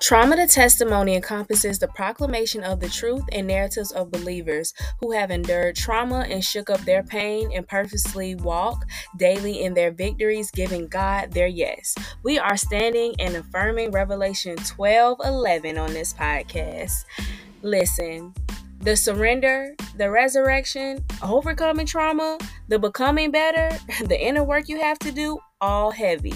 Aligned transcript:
Trauma 0.00 0.34
to 0.36 0.46
testimony 0.46 1.14
encompasses 1.14 1.78
the 1.78 1.88
proclamation 1.88 2.64
of 2.64 2.80
the 2.80 2.88
truth 2.88 3.22
and 3.32 3.46
narratives 3.46 3.92
of 3.92 4.10
believers 4.10 4.72
who 4.98 5.12
have 5.12 5.30
endured 5.30 5.76
trauma 5.76 6.20
and 6.20 6.42
shook 6.42 6.70
up 6.70 6.80
their 6.80 7.02
pain 7.02 7.50
and 7.54 7.68
purposely 7.68 8.34
walk 8.34 8.86
daily 9.18 9.62
in 9.62 9.74
their 9.74 9.90
victories, 9.90 10.50
giving 10.52 10.88
God 10.88 11.32
their 11.32 11.48
yes. 11.48 11.94
We 12.22 12.38
are 12.38 12.56
standing 12.56 13.14
and 13.18 13.36
affirming 13.36 13.90
Revelation 13.90 14.56
12 14.56 15.18
11 15.22 15.76
on 15.76 15.92
this 15.92 16.14
podcast. 16.14 17.04
Listen, 17.60 18.32
the 18.80 18.96
surrender, 18.96 19.74
the 19.98 20.10
resurrection, 20.10 21.04
overcoming 21.22 21.84
trauma, 21.84 22.38
the 22.68 22.78
becoming 22.78 23.30
better, 23.30 23.68
the 24.06 24.18
inner 24.18 24.44
work 24.44 24.66
you 24.66 24.80
have 24.80 24.98
to 25.00 25.12
do, 25.12 25.38
all 25.60 25.90
heavy. 25.90 26.34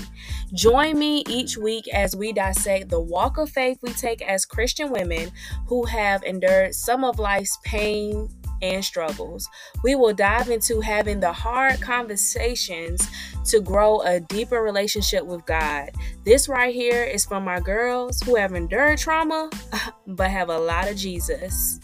Join 0.52 0.98
me 0.98 1.24
each 1.28 1.56
week 1.56 1.88
as 1.92 2.14
we 2.14 2.32
dissect 2.32 2.88
the 2.88 3.00
walk 3.00 3.38
of 3.38 3.50
faith 3.50 3.78
we 3.82 3.92
take 3.92 4.22
as 4.22 4.44
Christian 4.44 4.90
women 4.90 5.30
who 5.66 5.84
have 5.84 6.22
endured 6.22 6.74
some 6.74 7.04
of 7.04 7.18
life's 7.18 7.58
pain 7.64 8.28
and 8.62 8.84
struggles. 8.84 9.48
We 9.82 9.94
will 9.94 10.14
dive 10.14 10.48
into 10.48 10.80
having 10.80 11.20
the 11.20 11.32
hard 11.32 11.80
conversations 11.80 13.06
to 13.46 13.60
grow 13.60 14.00
a 14.02 14.20
deeper 14.20 14.62
relationship 14.62 15.24
with 15.24 15.44
God. 15.44 15.90
This 16.24 16.48
right 16.48 16.74
here 16.74 17.04
is 17.04 17.24
from 17.24 17.44
my 17.44 17.60
girls 17.60 18.20
who 18.22 18.36
have 18.36 18.54
endured 18.54 18.98
trauma 18.98 19.50
but 20.06 20.30
have 20.30 20.48
a 20.48 20.58
lot 20.58 20.88
of 20.88 20.96
Jesus. 20.96 21.80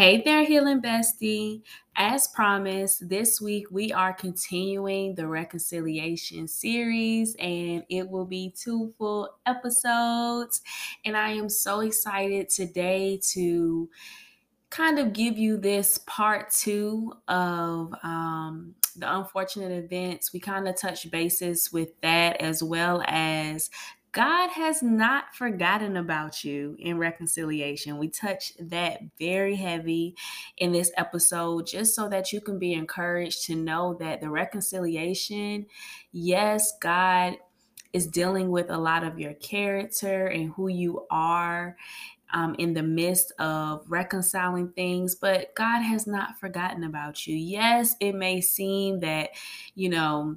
Hey 0.00 0.22
there, 0.22 0.46
Healing 0.46 0.80
Bestie. 0.80 1.60
As 1.94 2.26
promised, 2.28 3.06
this 3.10 3.38
week 3.38 3.66
we 3.70 3.92
are 3.92 4.14
continuing 4.14 5.14
the 5.14 5.26
reconciliation 5.26 6.48
series, 6.48 7.36
and 7.38 7.84
it 7.90 8.08
will 8.08 8.24
be 8.24 8.54
two 8.58 8.94
full 8.96 9.28
episodes. 9.44 10.62
And 11.04 11.18
I 11.18 11.32
am 11.32 11.50
so 11.50 11.80
excited 11.80 12.48
today 12.48 13.20
to 13.32 13.90
kind 14.70 14.98
of 14.98 15.12
give 15.12 15.36
you 15.36 15.58
this 15.58 15.98
part 16.06 16.50
two 16.50 17.12
of 17.28 17.92
um, 18.02 18.74
the 18.96 19.18
unfortunate 19.18 19.84
events. 19.84 20.32
We 20.32 20.40
kind 20.40 20.66
of 20.66 20.80
touch 20.80 21.10
bases 21.10 21.74
with 21.74 21.90
that 22.00 22.40
as 22.40 22.62
well 22.62 23.02
as 23.06 23.68
God 24.12 24.50
has 24.50 24.82
not 24.82 25.34
forgotten 25.34 25.96
about 25.96 26.42
you 26.42 26.76
in 26.78 26.98
reconciliation. 26.98 27.98
We 27.98 28.08
touch 28.08 28.52
that 28.58 29.00
very 29.18 29.56
heavy 29.56 30.16
in 30.58 30.72
this 30.72 30.90
episode 30.96 31.66
just 31.66 31.94
so 31.94 32.08
that 32.08 32.32
you 32.32 32.40
can 32.40 32.58
be 32.58 32.72
encouraged 32.72 33.44
to 33.46 33.54
know 33.54 33.94
that 34.00 34.20
the 34.20 34.30
reconciliation, 34.30 35.66
yes, 36.12 36.72
God 36.80 37.36
is 37.92 38.06
dealing 38.06 38.50
with 38.50 38.70
a 38.70 38.78
lot 38.78 39.04
of 39.04 39.18
your 39.18 39.34
character 39.34 40.26
and 40.26 40.52
who 40.52 40.68
you 40.68 41.06
are 41.10 41.76
um, 42.32 42.54
in 42.58 42.74
the 42.74 42.82
midst 42.82 43.32
of 43.38 43.84
reconciling 43.88 44.68
things, 44.70 45.14
but 45.14 45.54
God 45.54 45.82
has 45.82 46.06
not 46.06 46.38
forgotten 46.38 46.84
about 46.84 47.26
you. 47.26 47.34
Yes, 47.34 47.96
it 48.00 48.14
may 48.14 48.40
seem 48.40 49.00
that, 49.00 49.30
you 49.74 49.88
know, 49.88 50.36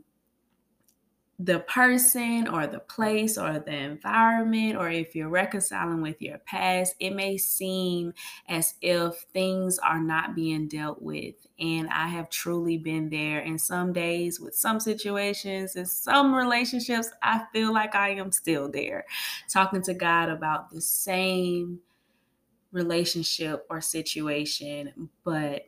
the 1.44 1.60
person 1.60 2.48
or 2.48 2.68
the 2.68 2.80
place 2.80 3.38
or 3.38 3.60
the 3.60 3.76
environment, 3.76 4.78
or 4.78 4.90
if 4.90 5.14
you're 5.14 5.28
reconciling 5.28 6.02
with 6.02 6.22
your 6.22 6.38
past, 6.38 6.96
it 7.00 7.10
may 7.10 7.38
seem 7.38 8.14
as 8.48 8.76
if 8.82 9.26
things 9.34 9.78
are 9.80 10.00
not 10.00 10.36
being 10.36 10.70
dealt 10.70 11.02
with. 11.02 11.36
And 11.60 11.90
I 11.90 12.08
have 12.08 12.30
truly 12.30 12.78
been 12.78 13.10
there. 13.10 13.40
And 13.40 13.60
some 13.60 13.92
days, 13.92 14.40
with 14.40 14.56
some 14.56 14.80
situations 14.80 15.76
and 15.76 15.88
some 15.88 16.34
relationships, 16.34 17.10
I 17.22 17.44
feel 17.52 17.74
like 17.74 17.94
I 17.94 18.12
am 18.12 18.32
still 18.32 18.70
there, 18.72 19.06
talking 19.50 19.82
to 19.84 19.94
God 19.94 20.30
about 20.30 20.70
the 20.70 20.82
same 20.82 21.80
relationship 22.72 23.66
or 23.70 23.82
situation, 23.82 25.10
but 25.26 25.66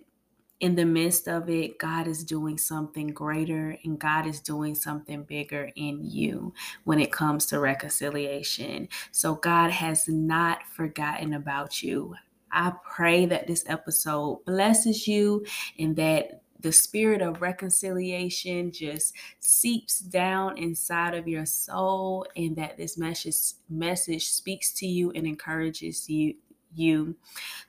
in 0.60 0.76
the 0.76 0.86
midst 0.86 1.28
of 1.28 1.50
it, 1.50 1.78
God 1.78 2.08
is 2.08 2.24
doing 2.24 2.58
something 2.58 3.08
greater 3.08 3.78
and 3.84 4.00
God 4.00 4.26
is 4.26 4.40
doing 4.40 4.74
something 4.74 5.24
bigger 5.24 5.70
in 5.76 6.00
you 6.02 6.54
when 6.86 7.00
it 7.00 7.12
comes 7.12 7.46
to 7.48 7.60
reconciliation. 7.60 8.88
So, 9.12 9.36
God 9.36 9.72
has 9.72 10.08
not 10.08 10.64
forgotten 10.76 11.34
about 11.34 11.84
you. 11.84 12.16
I 12.52 12.72
pray 12.90 13.26
that 13.26 13.48
this 13.48 13.66
episode 13.68 14.46
blesses 14.46 15.08
you 15.08 15.46
and 15.78 15.96
that 15.98 16.42
the 16.62 16.72
spirit 16.72 17.22
of 17.22 17.42
reconciliation 17.42 18.72
just 18.72 19.14
seeps 19.40 20.00
down 20.00 20.58
inside 20.58 21.14
of 21.14 21.28
your 21.28 21.46
soul 21.46 22.26
and 22.38 22.56
that 22.56 22.78
this 22.78 22.98
message 22.98 23.36
message 23.70 24.30
speaks 24.30 24.72
to 24.74 24.88
you 24.88 25.12
and 25.12 25.28
encourages 25.28 26.10
you 26.10 26.34
you 26.74 27.16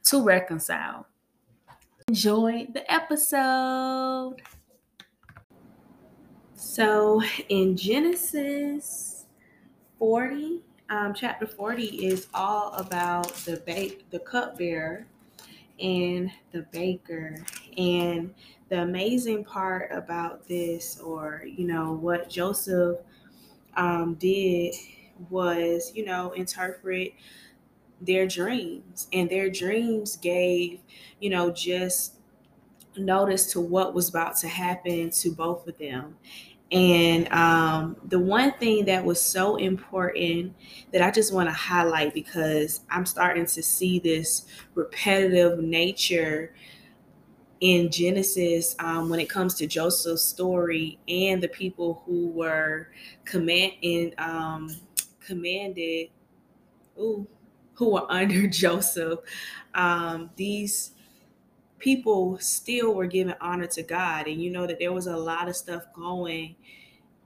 to 0.05 0.25
reconcile 0.25 1.07
enjoy 2.09 2.65
the 2.72 2.93
episode. 2.93 4.37
So, 6.55 7.21
in 7.49 7.77
Genesis 7.77 9.27
40, 9.99 10.62
um, 10.89 11.15
chapter 11.15 11.49
40 11.49 12.06
is 12.06 12.28
all 12.33 12.75
about 12.75 13.34
the 13.39 13.61
the 14.11 14.21
cupbearer 14.21 15.05
and 15.81 16.31
the 16.53 16.62
baker. 16.71 17.45
And 17.77 18.33
the 18.69 18.83
amazing 18.83 19.43
part 19.43 19.91
about 19.91 20.47
this, 20.47 21.00
or 21.00 21.43
you 21.45 21.66
know, 21.66 21.95
what 21.95 22.31
Joseph 22.31 22.99
um, 23.77 24.15
did 24.15 24.77
was, 25.28 25.91
you 25.93 26.05
know, 26.05 26.31
interpret 26.33 27.15
their 28.01 28.27
dreams 28.27 29.09
and 29.12 29.31
their 29.31 29.49
dreams 29.49 30.17
gave 30.17 30.81
you 31.21 31.31
know 31.31 31.51
just 31.51 32.17
notice 32.97 33.53
to 33.53 33.61
what 33.61 33.95
was 33.95 34.09
about 34.09 34.37
to 34.37 34.49
happen 34.49 35.11
to 35.11 35.31
both 35.31 35.67
of 35.67 35.77
them 35.79 36.17
and 36.73 37.29
um, 37.33 37.97
the 38.09 38.19
one 38.19 38.53
thing 38.53 38.87
that 38.87 39.05
was 39.05 39.21
so 39.23 39.57
important 39.57 40.53
that 40.93 41.01
I 41.01 41.12
just 41.12 41.33
want 41.33 41.49
to 41.49 41.53
highlight 41.53 42.12
because 42.12 42.81
I'm 42.91 43.07
starting 43.07 43.47
to 43.47 43.62
see 43.62 44.01
this 44.01 44.47
repetitive 44.75 45.61
nature 45.61 46.53
in 47.61 47.91
Genesis 47.91 48.75
um, 48.81 49.09
when 49.09 49.21
it 49.21 49.28
comes 49.28 49.55
to 49.55 49.67
Joseph's 49.67 50.23
story 50.23 50.99
and 51.07 51.41
the 51.41 51.49
people 51.49 52.03
who 52.05 52.28
were 52.31 52.89
command 53.25 53.73
and 53.84 54.15
um, 54.19 54.77
commanded. 55.21 56.09
Ooh, 56.99 57.27
who 57.77 57.91
were 57.91 58.07
under 58.11 58.47
Joseph, 58.47 59.21
um, 59.75 60.31
these 60.37 60.93
people 61.79 62.39
still 62.39 62.95
were 62.95 63.07
giving 63.07 63.35
honor 63.41 63.67
to 63.69 63.83
God. 63.83 64.27
And 64.27 64.43
you 64.43 64.51
know 64.51 64.67
that 64.67 64.79
there 64.79 64.93
was 64.93 65.07
a 65.07 65.17
lot 65.17 65.49
of 65.49 65.57
stuff 65.57 65.85
going 65.95 66.57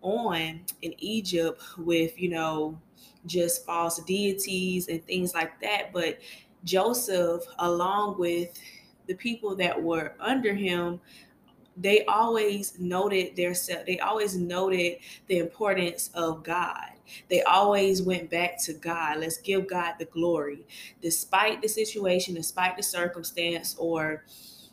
on 0.03 0.61
in 0.83 0.95
Egypt 0.99 1.63
with, 1.79 2.21
you 2.21 2.31
know, 2.31 2.79
just 3.27 3.65
false 3.65 4.03
deities 4.05 4.89
and 4.89 5.05
things 5.07 5.35
like 5.35 5.61
that. 5.61 5.93
But 5.93 6.19
Joseph, 6.65 7.43
along 7.59 8.19
with 8.19 8.59
the 9.07 9.15
people 9.15 9.55
that 9.57 9.81
were 9.81 10.15
under 10.21 10.55
him, 10.55 11.01
they 11.81 12.05
always 12.05 12.79
noted 12.79 13.35
their 13.37 13.55
self 13.55 13.87
they 13.87 13.99
always 14.01 14.37
noted 14.37 14.99
the 15.29 15.39
importance 15.39 16.11
of 16.15 16.45
God. 16.45 16.91
They 17.29 17.43
always 17.43 18.03
went 18.03 18.31
back 18.31 18.61
to 18.65 18.75
God. 18.75 19.19
Let's 19.19 19.39
give 19.39 19.67
God 19.67 19.95
the 19.99 20.05
glory. 20.05 20.67
Despite 21.01 21.63
the 21.63 21.69
situation, 21.69 22.35
despite 22.35 22.77
the 22.77 22.83
circumstance, 22.83 23.75
or 23.79 24.25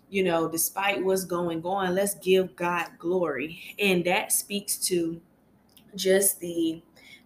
you 0.09 0.23
know, 0.23 0.47
despite 0.47 1.03
what's 1.03 1.25
going 1.25 1.63
on, 1.63 1.95
let's 1.95 2.15
give 2.15 2.55
God 2.55 2.87
glory. 2.97 3.75
And 3.79 4.05
that 4.05 4.31
speaks 4.31 4.77
to 4.87 5.21
just 5.95 6.39
the 6.39 6.81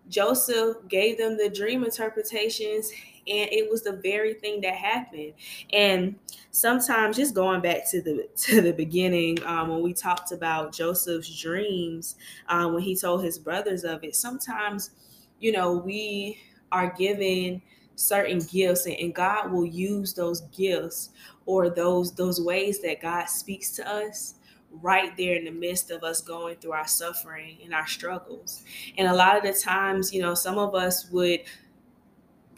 Joseph 0.07 0.77
gave 0.87 1.17
them 1.17 1.37
the 1.37 1.49
dream 1.49 1.83
interpretations 1.83 2.91
and 3.27 3.49
it 3.51 3.69
was 3.69 3.83
the 3.83 3.93
very 3.93 4.33
thing 4.33 4.61
that 4.61 4.75
happened 4.75 5.33
and 5.73 6.15
sometimes 6.51 7.15
just 7.17 7.33
going 7.35 7.61
back 7.61 7.89
to 7.89 8.01
the 8.01 8.27
to 8.35 8.61
the 8.61 8.73
beginning 8.73 9.37
um, 9.45 9.69
when 9.69 9.81
we 9.81 9.93
talked 9.93 10.31
about 10.31 10.73
joseph's 10.73 11.39
dreams 11.41 12.15
um, 12.47 12.73
when 12.73 12.83
he 12.83 12.95
told 12.95 13.23
his 13.23 13.37
brothers 13.39 13.83
of 13.83 14.03
it 14.03 14.15
sometimes 14.15 14.91
you 15.39 15.51
know 15.51 15.73
we 15.73 16.37
are 16.71 16.93
given 16.97 17.61
certain 17.95 18.39
gifts 18.39 18.85
and, 18.85 18.95
and 18.95 19.13
god 19.15 19.51
will 19.51 19.65
use 19.65 20.13
those 20.13 20.41
gifts 20.55 21.09
or 21.45 21.69
those 21.69 22.13
those 22.13 22.39
ways 22.41 22.81
that 22.81 23.01
god 23.01 23.25
speaks 23.25 23.71
to 23.71 23.87
us 23.87 24.35
right 24.71 25.15
there 25.17 25.35
in 25.35 25.45
the 25.45 25.51
midst 25.51 25.91
of 25.91 26.03
us 26.03 26.21
going 26.21 26.55
through 26.57 26.73
our 26.73 26.87
suffering 26.87 27.57
and 27.63 27.73
our 27.73 27.87
struggles. 27.87 28.63
And 28.97 29.07
a 29.07 29.13
lot 29.13 29.37
of 29.37 29.43
the 29.43 29.59
times, 29.59 30.13
you 30.13 30.21
know, 30.21 30.33
some 30.33 30.57
of 30.57 30.75
us 30.75 31.09
would 31.09 31.41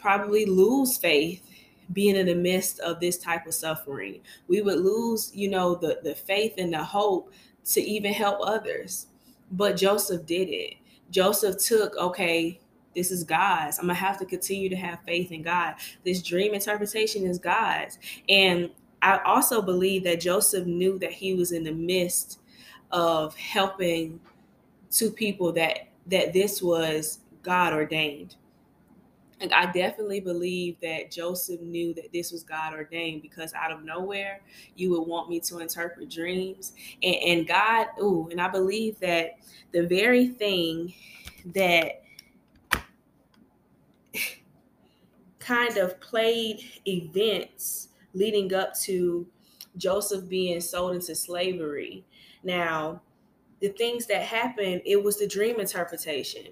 probably 0.02 0.44
lose 0.44 0.98
faith 0.98 1.48
being 1.92 2.16
in 2.16 2.26
the 2.26 2.34
midst 2.34 2.80
of 2.80 3.00
this 3.00 3.16
type 3.18 3.46
of 3.46 3.54
suffering. 3.54 4.20
We 4.48 4.60
would 4.60 4.80
lose, 4.80 5.30
you 5.34 5.48
know, 5.48 5.74
the, 5.74 6.00
the 6.02 6.14
faith 6.14 6.54
and 6.58 6.72
the 6.72 6.82
hope 6.82 7.32
to 7.66 7.80
even 7.80 8.12
help 8.12 8.40
others. 8.42 9.06
But 9.52 9.76
Joseph 9.76 10.26
did 10.26 10.48
it. 10.48 10.74
Joseph 11.10 11.58
took, 11.58 11.96
okay, 11.96 12.60
this 12.94 13.10
is 13.10 13.24
God's. 13.24 13.78
I'm 13.78 13.84
gonna 13.84 13.94
have 13.94 14.18
to 14.18 14.26
continue 14.26 14.68
to 14.68 14.76
have 14.76 15.00
faith 15.06 15.32
in 15.32 15.42
God. 15.42 15.74
This 16.04 16.22
dream 16.22 16.54
interpretation 16.54 17.26
is 17.26 17.38
God's. 17.38 17.98
And 18.28 18.70
I 19.00 19.18
also 19.24 19.62
believe 19.62 20.04
that 20.04 20.20
Joseph 20.20 20.66
knew 20.66 20.98
that 20.98 21.12
he 21.12 21.34
was 21.34 21.52
in 21.52 21.64
the 21.64 21.72
midst 21.72 22.40
of 22.90 23.34
helping 23.36 24.20
two 24.90 25.10
people 25.10 25.52
that 25.52 25.88
that 26.06 26.32
this 26.32 26.60
was 26.60 27.20
God 27.42 27.72
ordained. 27.72 28.36
And 29.42 29.52
I 29.52 29.66
definitely 29.66 30.20
believe 30.20 30.76
that 30.82 31.10
Joseph 31.10 31.60
knew 31.60 31.92
that 31.94 32.12
this 32.12 32.30
was 32.30 32.44
God 32.44 32.74
ordained 32.74 33.22
because 33.22 33.52
out 33.54 33.72
of 33.72 33.82
nowhere, 33.82 34.40
you 34.76 34.90
would 34.90 35.02
want 35.02 35.28
me 35.28 35.40
to 35.40 35.58
interpret 35.58 36.08
dreams. 36.08 36.72
And, 37.02 37.16
and 37.16 37.48
God, 37.48 37.88
ooh, 38.00 38.28
and 38.30 38.40
I 38.40 38.48
believe 38.48 39.00
that 39.00 39.32
the 39.72 39.86
very 39.88 40.28
thing 40.28 40.94
that 41.46 42.02
kind 45.40 45.76
of 45.76 46.00
played 46.00 46.60
events 46.86 47.88
leading 48.14 48.54
up 48.54 48.78
to 48.82 49.26
Joseph 49.76 50.28
being 50.28 50.60
sold 50.60 50.94
into 50.94 51.16
slavery. 51.16 52.04
Now, 52.44 53.02
the 53.60 53.70
things 53.70 54.06
that 54.06 54.22
happened, 54.22 54.82
it 54.84 55.02
was 55.02 55.18
the 55.18 55.26
dream 55.26 55.58
interpretation. 55.58 56.48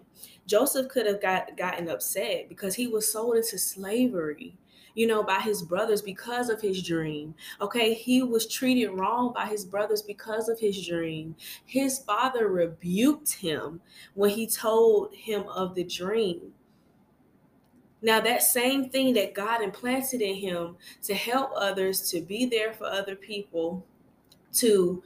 Joseph 0.51 0.89
could 0.89 1.07
have 1.07 1.23
got 1.23 1.57
gotten 1.57 1.89
upset 1.89 2.49
because 2.49 2.75
he 2.75 2.89
was 2.89 3.11
sold 3.11 3.37
into 3.37 3.57
slavery, 3.57 4.57
you 4.97 5.07
know, 5.07 5.23
by 5.23 5.39
his 5.39 5.63
brothers 5.63 6.03
because 6.03 6.49
of 6.49 6.61
his 6.61 6.83
dream. 6.83 7.37
Okay, 7.61 7.95
he 7.95 8.25
was 8.25 8.49
treated 8.49 8.91
wrong 8.91 9.33
by 9.33 9.47
his 9.47 9.65
brothers 9.65 10.03
because 10.03 10.49
of 10.49 10.59
his 10.59 10.85
dream. 10.85 11.37
His 11.67 12.01
father 12.01 12.49
rebuked 12.49 13.35
him 13.35 13.81
when 14.15 14.31
he 14.31 14.49
told 14.49 15.15
him 15.15 15.45
of 15.47 15.77
the 15.77 15.85
dream. 15.85 16.53
Now, 18.03 18.21
that 18.21 18.43
same 18.43 18.89
thing 18.89 19.15
that 19.15 19.35
God 19.35 19.63
implanted 19.63 20.21
in 20.21 20.35
him 20.35 20.77
to 21.05 21.15
help 21.15 21.53
others, 21.55 22.11
to 22.11 22.23
be 22.23 22.45
there 22.45 22.73
for 22.73 22.87
other 22.87 23.15
people, 23.15 23.87
to 24.55 25.01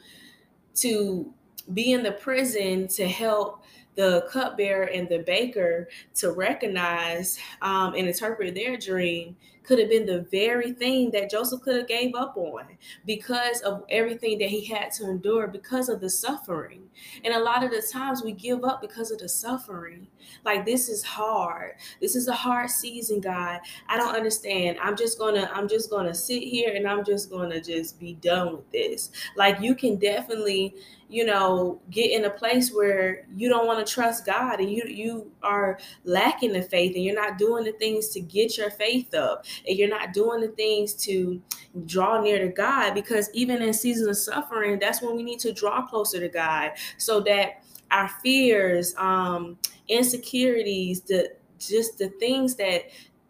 to 0.77 1.35
be 1.73 1.93
in 1.93 2.03
the 2.03 2.13
prison 2.13 2.89
to 2.89 3.07
help 3.07 3.65
the 3.95 4.27
cupbearer 4.31 4.85
and 4.85 5.09
the 5.09 5.19
baker 5.19 5.89
to 6.15 6.33
recognize 6.33 7.39
um, 7.63 7.95
and 7.95 8.09
interpret 8.09 8.55
their 8.55 8.77
dream 8.77 9.37
could 9.65 9.79
have 9.79 9.89
been 9.89 10.07
the 10.07 10.23
very 10.31 10.73
thing 10.73 11.11
that 11.11 11.31
Joseph 11.31 11.63
could 11.63 11.77
have 11.77 11.89
gave 11.89 12.15
up 12.15 12.37
on 12.37 12.65
because 13.07 13.61
of 13.61 13.85
everything 13.89 14.39
that 14.39 14.49
he 14.49 14.65
had 14.65 14.93
to 14.93 15.09
endure 15.09 15.49
because 15.49 15.89
of 15.89 16.01
the 16.01 16.11
suffering. 16.11 16.83
And 17.25 17.35
a 17.35 17.41
lot 17.41 17.65
of 17.65 17.71
the 17.71 17.83
times 17.93 18.23
we 18.23 18.33
give 18.33 18.65
up 18.65 18.81
because 18.81 19.11
of 19.11 19.19
the 19.19 19.29
suffering. 19.29 20.07
Like 20.45 20.65
this 20.65 20.89
is 20.89 21.03
hard. 21.03 21.73
This 22.01 22.15
is 22.15 22.29
a 22.29 22.35
hard 22.35 22.71
season, 22.71 23.21
God. 23.21 23.61
I 23.89 23.97
don't 23.97 24.15
understand. 24.15 24.79
I'm 24.83 24.97
just 24.97 25.19
going 25.19 25.35
to 25.35 25.51
I'm 25.53 25.69
just 25.69 25.91
going 25.91 26.07
to 26.07 26.15
sit 26.15 26.43
here 26.43 26.75
and 26.75 26.87
I'm 26.87 27.05
just 27.05 27.31
going 27.31 27.51
to 27.51 27.61
just 27.61 27.99
be 27.99 28.15
done 28.15 28.53
with 28.53 28.71
this. 28.71 29.11
Like 29.37 29.61
you 29.61 29.75
can 29.75 29.97
definitely 29.97 30.75
you 31.09 31.25
know 31.25 31.81
get 31.91 32.11
in 32.11 32.25
a 32.25 32.31
place 32.31 32.73
where 32.73 33.27
you 33.37 33.49
don't 33.49 33.67
want 33.67 33.85
to 33.85 33.93
trust 33.93 34.25
god 34.25 34.59
and 34.59 34.71
you 34.71 34.83
you 34.87 35.31
are 35.43 35.79
lacking 36.05 36.53
the 36.53 36.63
faith 36.63 36.95
and 36.95 37.05
you're 37.05 37.15
not 37.15 37.39
doing 37.39 37.65
the 37.65 37.73
things 37.73 38.09
to 38.09 38.21
get 38.21 38.57
your 38.57 38.71
faith 38.71 39.15
up 39.15 39.45
and 39.67 39.79
you're 39.79 39.89
not 39.89 40.13
doing 40.13 40.41
the 40.41 40.49
things 40.49 40.95
to 40.95 41.41
draw 41.87 42.21
near 42.21 42.39
to 42.39 42.49
god 42.49 42.95
because 42.95 43.31
even 43.33 43.63
in 43.63 43.73
seasons 43.73 44.09
of 44.09 44.17
suffering 44.17 44.79
that's 44.79 45.03
when 45.03 45.17
we 45.17 45.23
need 45.23 45.39
to 45.39 45.53
draw 45.53 45.87
closer 45.87 46.21
to 46.21 46.29
god 46.29 46.73
so 46.99 47.21
that 47.21 47.63
our 47.91 48.09
fears 48.23 48.95
um 48.97 49.59
insecurities 49.89 51.01
the 51.03 51.33
just 51.59 51.99
the 51.99 52.09
things 52.21 52.55
that 52.57 52.85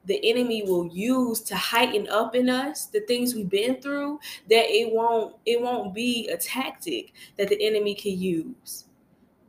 the 0.06 0.20
enemy 0.28 0.62
will 0.62 0.86
use 0.88 1.40
to 1.40 1.56
heighten 1.56 2.08
up 2.08 2.34
in 2.34 2.48
us 2.50 2.86
the 2.86 3.00
things 3.00 3.34
we've 3.34 3.48
been 3.48 3.80
through 3.80 4.18
that 4.48 4.66
it 4.68 4.92
won't 4.92 5.36
it 5.46 5.60
won't 5.60 5.94
be 5.94 6.28
a 6.28 6.36
tactic 6.36 7.12
that 7.36 7.48
the 7.48 7.66
enemy 7.66 7.94
can 7.94 8.18
use. 8.18 8.84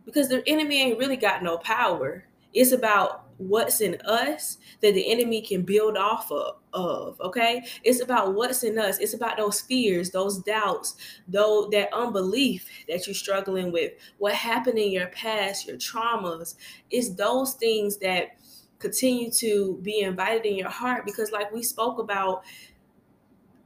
Because 0.06 0.30
the 0.30 0.48
enemy 0.48 0.82
ain't 0.82 1.00
really 1.00 1.18
got 1.18 1.42
no 1.42 1.58
power. 1.58 2.26
It's 2.54 2.72
about 2.72 3.25
what's 3.38 3.82
in 3.82 3.96
us 4.06 4.58
that 4.82 4.94
the 4.94 5.12
enemy 5.12 5.42
can 5.42 5.64
build 5.64 5.98
off 5.98 6.32
of, 6.32 6.58
of 6.74 7.20
okay? 7.22 7.66
It's 7.84 8.02
about 8.02 8.34
what's 8.34 8.64
in 8.64 8.78
us. 8.78 9.00
It's 9.00 9.14
about 9.14 9.38
those 9.38 9.62
fears 9.62 10.12
those 10.12 10.40
doubts 10.40 10.96
though 11.28 11.68
that 11.72 11.94
unbelief 11.94 12.68
that 12.88 13.06
you're 13.08 13.14
struggling 13.14 13.72
with 13.72 13.94
what 14.18 14.34
happened 14.34 14.78
in 14.78 14.92
your 14.92 15.08
past 15.08 15.68
your 15.68 15.78
traumas. 15.78 16.56
It's 16.92 17.10
those 17.10 17.54
things 17.54 17.98
that 17.98 18.38
continue 18.80 19.32
to 19.32 19.80
be 19.82 20.02
invited 20.02 20.46
in 20.46 20.56
your 20.56 20.70
heart 20.70 21.06
because 21.06 21.32
like 21.32 21.52
we 21.52 21.64
spoke 21.64 22.00
about 22.00 22.44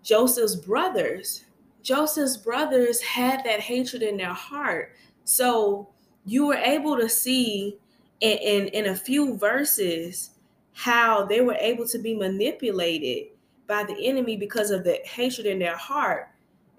Joseph's 0.03 0.55
brothers 0.55 1.45
Joseph's 1.81 2.37
brothers 2.37 3.01
had 3.01 3.43
that 3.45 3.61
hatred 3.61 4.03
in 4.03 4.17
their 4.17 4.33
heart. 4.33 4.93
So 5.23 5.89
you 6.25 6.45
were 6.45 6.55
able 6.55 6.97
to 6.97 7.09
see 7.09 7.77
in, 8.21 8.37
in, 8.37 8.67
in 8.67 8.85
a 8.87 8.95
few 8.95 9.37
verses 9.37 10.31
how 10.73 11.25
they 11.25 11.41
were 11.41 11.57
able 11.59 11.87
to 11.87 11.99
be 11.99 12.15
manipulated 12.15 13.27
by 13.67 13.83
the 13.83 13.95
enemy 14.05 14.37
because 14.37 14.71
of 14.71 14.83
the 14.83 14.99
hatred 15.03 15.45
in 15.45 15.59
their 15.59 15.75
heart. 15.75 16.29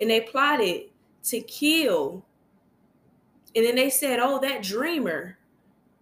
And 0.01 0.11
they 0.11 0.23
plotted 0.23 0.85
to 1.25 1.41
kill. 1.43 2.25
And 3.55 3.67
then 3.67 3.77
they 3.77 3.91
said 3.91 4.21
oh 4.21 4.41
that 4.41 4.63
dreamer 4.63 5.37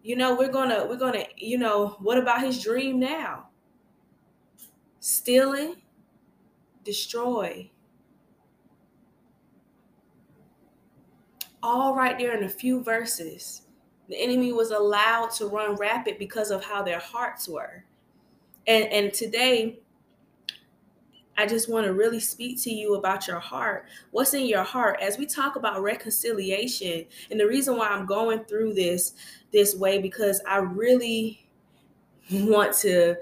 you 0.03 0.17
know 0.17 0.37
we're 0.37 0.53
gonna 0.53 0.87
we're 0.89 0.97
gonna 0.97 1.25
you 1.37 1.59
know 1.59 1.97
what 2.01 2.19
about 2.19 2.43
his 2.43 2.63
dream 2.63 2.99
now? 2.99 3.49
Stealing 5.01 5.77
destroy. 6.85 7.71
All 11.63 11.95
right 11.95 12.17
there 12.19 12.37
in 12.37 12.45
a 12.45 12.49
few 12.49 12.83
verses 12.83 13.63
the 14.09 14.17
enemy 14.17 14.53
was 14.53 14.71
allowed 14.71 15.31
to 15.31 15.47
run 15.47 15.77
rapid 15.77 16.19
because 16.19 16.51
of 16.51 16.65
how 16.65 16.83
their 16.83 16.99
hearts 16.99 17.49
were 17.49 17.85
and 18.67 18.85
and 18.87 19.13
today 19.13 19.81
I 21.39 21.47
just 21.47 21.71
want 21.71 21.87
to 21.87 21.93
really 21.93 22.19
speak 22.19 22.61
to 22.63 22.71
you 22.71 22.97
about 22.97 23.29
your 23.29 23.39
heart. 23.39 23.87
What's 24.11 24.35
in 24.35 24.47
your 24.47 24.65
heart 24.65 24.99
as 25.01 25.19
we 25.19 25.25
talk 25.25 25.55
about 25.55 25.81
reconciliation? 25.81 27.05
And 27.31 27.39
the 27.39 27.47
reason 27.47 27.77
why 27.77 27.87
I'm 27.87 28.07
going 28.07 28.41
through 28.47 28.75
this 28.75 29.15
this 29.53 29.77
way 29.77 30.01
because 30.01 30.43
I 30.49 30.57
really 30.57 31.49
want 32.33 32.75
to, 32.79 33.15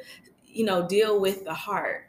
you 0.47 0.65
know, 0.65 0.89
deal 0.89 1.21
with 1.21 1.45
the 1.45 1.53
heart 1.53 2.06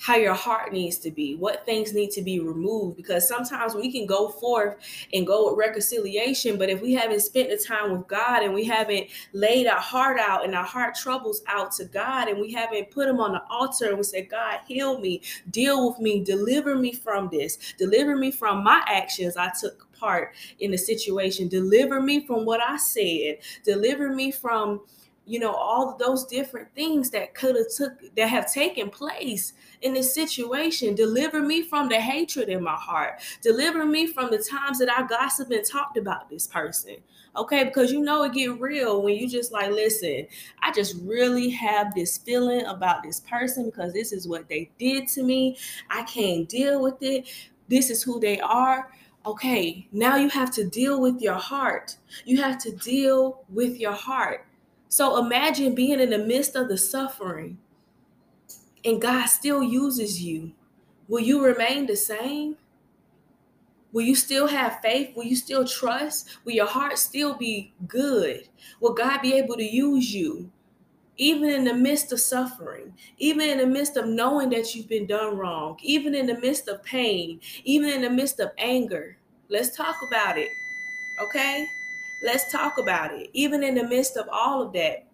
how 0.00 0.16
your 0.16 0.34
heart 0.34 0.72
needs 0.72 0.96
to 0.96 1.10
be, 1.10 1.36
what 1.36 1.66
things 1.66 1.92
need 1.92 2.10
to 2.10 2.22
be 2.22 2.40
removed. 2.40 2.96
Because 2.96 3.28
sometimes 3.28 3.74
we 3.74 3.92
can 3.92 4.06
go 4.06 4.28
forth 4.28 4.76
and 5.12 5.26
go 5.26 5.50
with 5.50 5.58
reconciliation, 5.58 6.56
but 6.56 6.70
if 6.70 6.80
we 6.80 6.94
haven't 6.94 7.20
spent 7.20 7.50
the 7.50 7.58
time 7.58 7.92
with 7.92 8.08
God 8.08 8.42
and 8.42 8.54
we 8.54 8.64
haven't 8.64 9.08
laid 9.34 9.66
our 9.66 9.78
heart 9.78 10.18
out 10.18 10.44
and 10.44 10.54
our 10.54 10.64
heart 10.64 10.94
troubles 10.94 11.42
out 11.46 11.72
to 11.72 11.84
God 11.84 12.28
and 12.28 12.40
we 12.40 12.50
haven't 12.50 12.90
put 12.90 13.06
them 13.06 13.20
on 13.20 13.32
the 13.32 13.42
altar 13.50 13.88
and 13.88 13.98
we 13.98 14.02
say, 14.02 14.22
God, 14.22 14.60
heal 14.66 14.98
me, 14.98 15.20
deal 15.50 15.90
with 15.90 15.98
me, 16.00 16.24
deliver 16.24 16.74
me 16.74 16.94
from 16.94 17.28
this, 17.30 17.74
deliver 17.76 18.16
me 18.16 18.30
from 18.30 18.64
my 18.64 18.82
actions 18.86 19.36
I 19.36 19.50
took 19.60 19.86
part 19.92 20.34
in 20.60 20.70
the 20.70 20.78
situation, 20.78 21.46
deliver 21.46 22.00
me 22.00 22.26
from 22.26 22.46
what 22.46 22.62
I 22.62 22.78
said, 22.78 23.38
deliver 23.64 24.08
me 24.08 24.30
from 24.30 24.80
you 25.30 25.38
know 25.38 25.52
all 25.52 25.96
those 25.96 26.26
different 26.26 26.74
things 26.74 27.08
that 27.10 27.34
could 27.34 27.54
have 27.54 27.68
took 27.74 27.92
that 28.16 28.28
have 28.28 28.52
taken 28.52 28.90
place 28.90 29.52
in 29.82 29.94
this 29.94 30.12
situation. 30.12 30.96
Deliver 30.96 31.40
me 31.40 31.62
from 31.62 31.88
the 31.88 32.00
hatred 32.00 32.48
in 32.48 32.64
my 32.64 32.74
heart. 32.74 33.20
Deliver 33.40 33.86
me 33.86 34.08
from 34.08 34.32
the 34.32 34.38
times 34.38 34.80
that 34.80 34.90
I 34.90 35.06
gossiped 35.06 35.52
and 35.52 35.64
talked 35.64 35.96
about 35.96 36.28
this 36.28 36.48
person. 36.48 36.96
Okay, 37.36 37.62
because 37.62 37.92
you 37.92 38.00
know 38.00 38.24
it 38.24 38.32
get 38.32 38.60
real 38.60 39.02
when 39.02 39.14
you 39.14 39.28
just 39.28 39.52
like, 39.52 39.70
listen, 39.70 40.26
I 40.62 40.72
just 40.72 40.96
really 41.04 41.48
have 41.50 41.94
this 41.94 42.18
feeling 42.18 42.66
about 42.66 43.04
this 43.04 43.20
person 43.20 43.66
because 43.66 43.92
this 43.92 44.12
is 44.12 44.26
what 44.26 44.48
they 44.48 44.68
did 44.80 45.06
to 45.10 45.22
me. 45.22 45.56
I 45.90 46.02
can't 46.02 46.48
deal 46.48 46.82
with 46.82 47.00
it. 47.02 47.28
This 47.68 47.88
is 47.88 48.02
who 48.02 48.18
they 48.18 48.40
are 48.40 48.90
okay, 49.26 49.86
now 49.92 50.16
you 50.16 50.30
have 50.30 50.50
to 50.50 50.64
deal 50.64 50.98
with 50.98 51.20
your 51.20 51.34
heart. 51.34 51.96
You 52.24 52.40
have 52.42 52.56
to 52.62 52.72
deal 52.72 53.44
with 53.50 53.78
your 53.78 53.92
heart. 53.92 54.46
So 54.90 55.24
imagine 55.24 55.76
being 55.76 56.00
in 56.00 56.10
the 56.10 56.18
midst 56.18 56.56
of 56.56 56.68
the 56.68 56.76
suffering 56.76 57.58
and 58.84 59.00
God 59.00 59.26
still 59.26 59.62
uses 59.62 60.20
you, 60.20 60.50
will 61.06 61.22
you 61.22 61.44
remain 61.44 61.86
the 61.86 61.94
same? 61.94 62.56
Will 63.92 64.02
you 64.02 64.16
still 64.16 64.48
have 64.48 64.80
faith? 64.82 65.16
Will 65.16 65.24
you 65.24 65.36
still 65.36 65.64
trust? 65.64 66.28
Will 66.44 66.54
your 66.54 66.66
heart 66.66 66.98
still 66.98 67.34
be 67.34 67.72
good? 67.86 68.48
Will 68.80 68.92
God 68.92 69.22
be 69.22 69.34
able 69.34 69.54
to 69.56 69.64
use 69.64 70.12
you? 70.12 70.50
Even 71.16 71.50
in 71.50 71.62
the 71.62 71.74
midst 71.74 72.12
of 72.12 72.18
suffering, 72.18 72.92
even 73.18 73.48
in 73.48 73.58
the 73.58 73.66
midst 73.66 73.96
of 73.96 74.08
knowing 74.08 74.50
that 74.50 74.74
you've 74.74 74.88
been 74.88 75.06
done 75.06 75.36
wrong, 75.36 75.78
even 75.82 76.16
in 76.16 76.26
the 76.26 76.38
midst 76.40 76.66
of 76.66 76.82
pain, 76.82 77.38
even 77.62 77.90
in 77.90 78.02
the 78.02 78.10
midst 78.10 78.40
of 78.40 78.50
anger. 78.58 79.18
Let's 79.48 79.76
talk 79.76 79.94
about 80.08 80.36
it. 80.36 80.48
Okay? 81.22 81.64
Let's 82.22 82.50
talk 82.52 82.78
about 82.78 83.14
it. 83.14 83.30
Even 83.32 83.62
in 83.62 83.74
the 83.74 83.84
midst 83.84 84.16
of 84.16 84.28
all 84.30 84.62
of 84.62 84.72
that, 84.74 85.10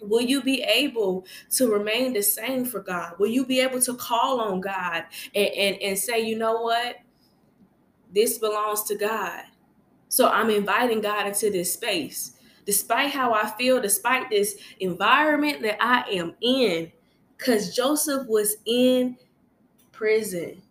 Will 0.00 0.22
you 0.22 0.42
be 0.42 0.62
able 0.62 1.26
to 1.50 1.72
remain 1.72 2.12
the 2.12 2.22
same 2.22 2.64
for 2.64 2.80
God? 2.80 3.14
Will 3.18 3.28
you 3.28 3.44
be 3.44 3.60
able 3.60 3.80
to 3.82 3.94
call 3.94 4.40
on 4.40 4.60
God 4.60 5.04
and, 5.34 5.48
and, 5.48 5.82
and 5.82 5.98
say, 5.98 6.20
you 6.20 6.38
know 6.38 6.62
what? 6.62 6.96
This 8.14 8.38
belongs 8.38 8.84
to 8.84 8.96
God. 8.96 9.42
So 10.08 10.28
I'm 10.28 10.50
inviting 10.50 11.00
God 11.00 11.26
into 11.26 11.50
this 11.50 11.72
space. 11.72 12.34
Despite 12.64 13.10
how 13.10 13.32
I 13.32 13.50
feel, 13.50 13.80
despite 13.80 14.30
this 14.30 14.56
environment 14.80 15.62
that 15.62 15.82
I 15.82 16.08
am 16.10 16.34
in, 16.40 16.92
because 17.36 17.74
Joseph 17.74 18.26
was 18.26 18.56
in 18.66 19.16
prison. 19.92 20.62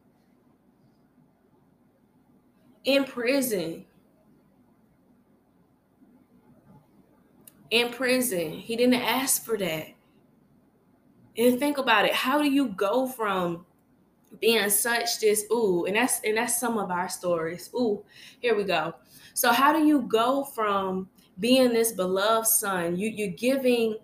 In 2.85 3.03
prison. 3.03 3.85
In 7.69 7.91
prison. 7.91 8.51
He 8.51 8.75
didn't 8.75 8.95
ask 8.95 9.43
for 9.43 9.57
that. 9.57 9.87
And 11.37 11.59
think 11.59 11.77
about 11.77 12.05
it. 12.05 12.13
How 12.13 12.41
do 12.41 12.49
you 12.49 12.69
go 12.69 13.07
from 13.07 13.65
being 14.39 14.69
such 14.69 15.19
this 15.19 15.45
ooh, 15.51 15.85
and 15.85 15.95
that's 15.95 16.21
and 16.23 16.37
that's 16.37 16.59
some 16.59 16.77
of 16.77 16.91
our 16.91 17.09
stories. 17.09 17.69
Ooh, 17.73 18.03
here 18.39 18.55
we 18.55 18.63
go. 18.63 18.95
So 19.33 19.51
how 19.51 19.73
do 19.73 19.85
you 19.85 20.01
go 20.01 20.43
from 20.43 21.09
being 21.39 21.73
this 21.73 21.91
beloved 21.91 22.47
son? 22.47 22.97
You 22.97 23.09
you're 23.09 23.29
giving 23.29 23.97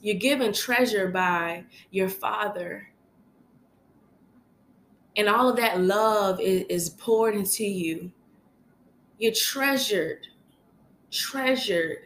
you're 0.00 0.16
given 0.16 0.52
treasure 0.52 1.08
by 1.08 1.64
your 1.90 2.08
father. 2.08 2.88
And 5.16 5.28
all 5.28 5.48
of 5.48 5.56
that 5.56 5.80
love 5.80 6.40
is, 6.40 6.64
is 6.68 6.90
poured 6.90 7.34
into 7.34 7.64
you. 7.64 8.12
You're 9.18 9.32
treasured, 9.32 10.26
treasured 11.10 12.05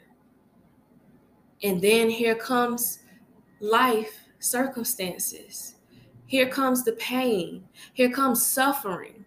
and 1.63 1.81
then 1.81 2.09
here 2.09 2.35
comes 2.35 3.01
life 3.61 4.21
circumstances. 4.39 5.75
Here 6.27 6.49
comes 6.49 6.85
the 6.85 6.93
pain. 6.93 7.65
Here 7.93 8.11
comes 8.11 8.45
suffering. 8.45 9.25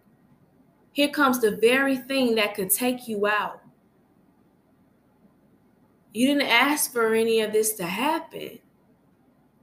Here 0.92 1.08
comes 1.08 1.40
the 1.40 1.56
very 1.56 1.96
thing 1.96 2.34
that 2.36 2.54
could 2.54 2.70
take 2.70 3.06
you 3.06 3.26
out. 3.26 3.60
You 6.12 6.28
didn't 6.28 6.48
ask 6.48 6.92
for 6.92 7.14
any 7.14 7.40
of 7.40 7.52
this 7.52 7.74
to 7.74 7.84
happen. 7.84 8.58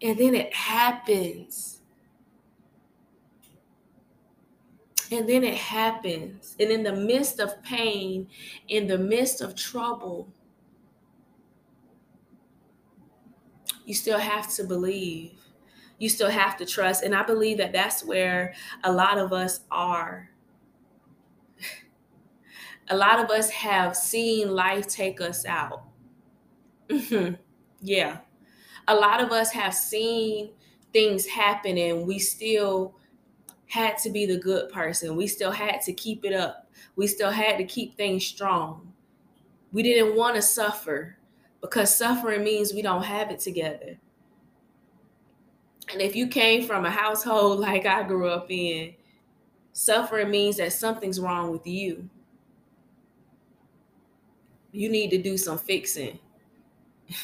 And 0.01 0.17
then 0.17 0.35
it 0.35 0.53
happens. 0.53 1.79
And 5.11 5.27
then 5.27 5.43
it 5.43 5.55
happens. 5.55 6.55
And 6.59 6.69
in 6.69 6.83
the 6.83 6.93
midst 6.93 7.39
of 7.39 7.61
pain, 7.63 8.27
in 8.67 8.87
the 8.87 8.97
midst 8.97 9.41
of 9.41 9.55
trouble, 9.55 10.31
you 13.91 13.95
still 13.95 14.19
have 14.19 14.50
to 14.55 14.63
believe. 14.63 15.33
You 16.00 16.07
still 16.07 16.29
have 16.29 16.55
to 16.60 16.65
trust. 16.65 17.03
And 17.03 17.13
I 17.13 17.24
believe 17.24 17.57
that 17.57 17.74
that's 17.74 18.05
where 18.05 18.53
a 18.86 18.91
lot 18.93 19.17
of 19.17 19.33
us 19.33 19.60
are. 19.69 20.29
a 22.89 22.95
lot 22.95 23.19
of 23.19 23.29
us 23.29 23.50
have 23.50 23.98
seen 23.98 24.55
life 24.55 24.88
take 24.88 25.19
us 25.19 25.45
out. 25.45 25.83
Mm-hmm. 26.88 27.33
Yeah. 27.81 28.19
A 28.88 28.95
lot 28.95 29.21
of 29.21 29.33
us 29.33 29.51
have 29.51 29.75
seen 29.75 30.51
things 30.93 31.25
happen 31.25 31.77
and 31.77 32.07
we 32.07 32.17
still 32.17 32.95
had 33.67 33.98
to 33.98 34.10
be 34.10 34.25
the 34.25 34.39
good 34.39 34.71
person. 34.71 35.17
We 35.17 35.27
still 35.27 35.51
had 35.51 35.81
to 35.81 35.91
keep 35.91 36.24
it 36.24 36.31
up. 36.31 36.71
We 36.95 37.07
still 37.07 37.31
had 37.31 37.57
to 37.57 37.65
keep 37.65 37.98
things 37.98 38.25
strong. 38.25 38.93
We 39.74 39.83
didn't 39.83 40.15
want 40.15 40.38
to 40.38 40.41
suffer 40.41 41.17
because 41.61 41.95
suffering 41.95 42.43
means 42.43 42.73
we 42.73 42.81
don't 42.81 43.03
have 43.03 43.31
it 43.31 43.39
together. 43.39 43.97
And 45.91 46.01
if 46.01 46.15
you 46.15 46.27
came 46.27 46.65
from 46.65 46.85
a 46.85 46.89
household 46.89 47.59
like 47.61 47.85
I 47.85 48.03
grew 48.03 48.27
up 48.27 48.47
in, 48.49 48.93
suffering 49.73 50.31
means 50.31 50.57
that 50.57 50.73
something's 50.73 51.19
wrong 51.19 51.51
with 51.51 51.65
you. 51.65 52.09
You 54.71 54.89
need 54.89 55.09
to 55.11 55.21
do 55.21 55.37
some 55.37 55.57
fixing. 55.57 56.17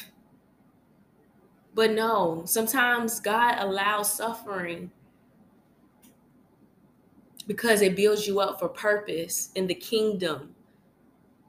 but 1.74 1.90
no, 1.90 2.42
sometimes 2.44 3.20
God 3.20 3.56
allows 3.58 4.12
suffering 4.12 4.90
because 7.46 7.80
it 7.80 7.96
builds 7.96 8.26
you 8.26 8.40
up 8.40 8.58
for 8.58 8.68
purpose 8.68 9.50
in 9.54 9.66
the 9.66 9.74
kingdom 9.74 10.54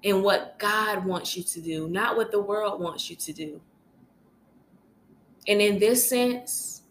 in 0.04 0.24
what 0.24 0.58
God 0.60 1.06
wants 1.06 1.36
you 1.36 1.44
to 1.44 1.62
do, 1.62 1.90
not 1.90 2.16
what 2.16 2.32
the 2.32 2.42
world 2.42 2.82
wants 2.82 3.10
you 3.10 3.16
to 3.18 3.34
do. 3.34 3.62
And 5.48 5.62
in 5.62 5.80
this 5.80 6.08
sense, 6.08 6.84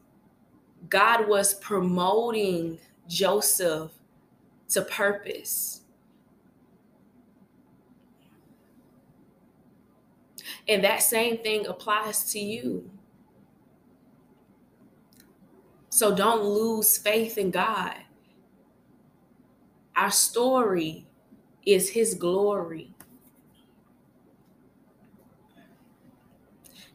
God 0.89 1.29
was 1.29 1.55
promoting 1.55 2.79
Joseph 3.07 3.93
to 4.71 4.83
purpose. 4.83 5.83
And 10.69 10.85
that 10.85 11.03
same 11.03 11.39
thing 11.39 11.67
applies 11.67 12.31
to 12.33 12.39
you. 12.39 12.91
So 15.89 16.15
don't 16.15 16.45
lose 16.45 16.99
faith 16.99 17.39
in 17.39 17.51
God. 17.51 17.95
Our 19.97 20.11
story 20.11 21.07
is 21.65 21.91
His 21.91 22.15
glory. 22.15 22.95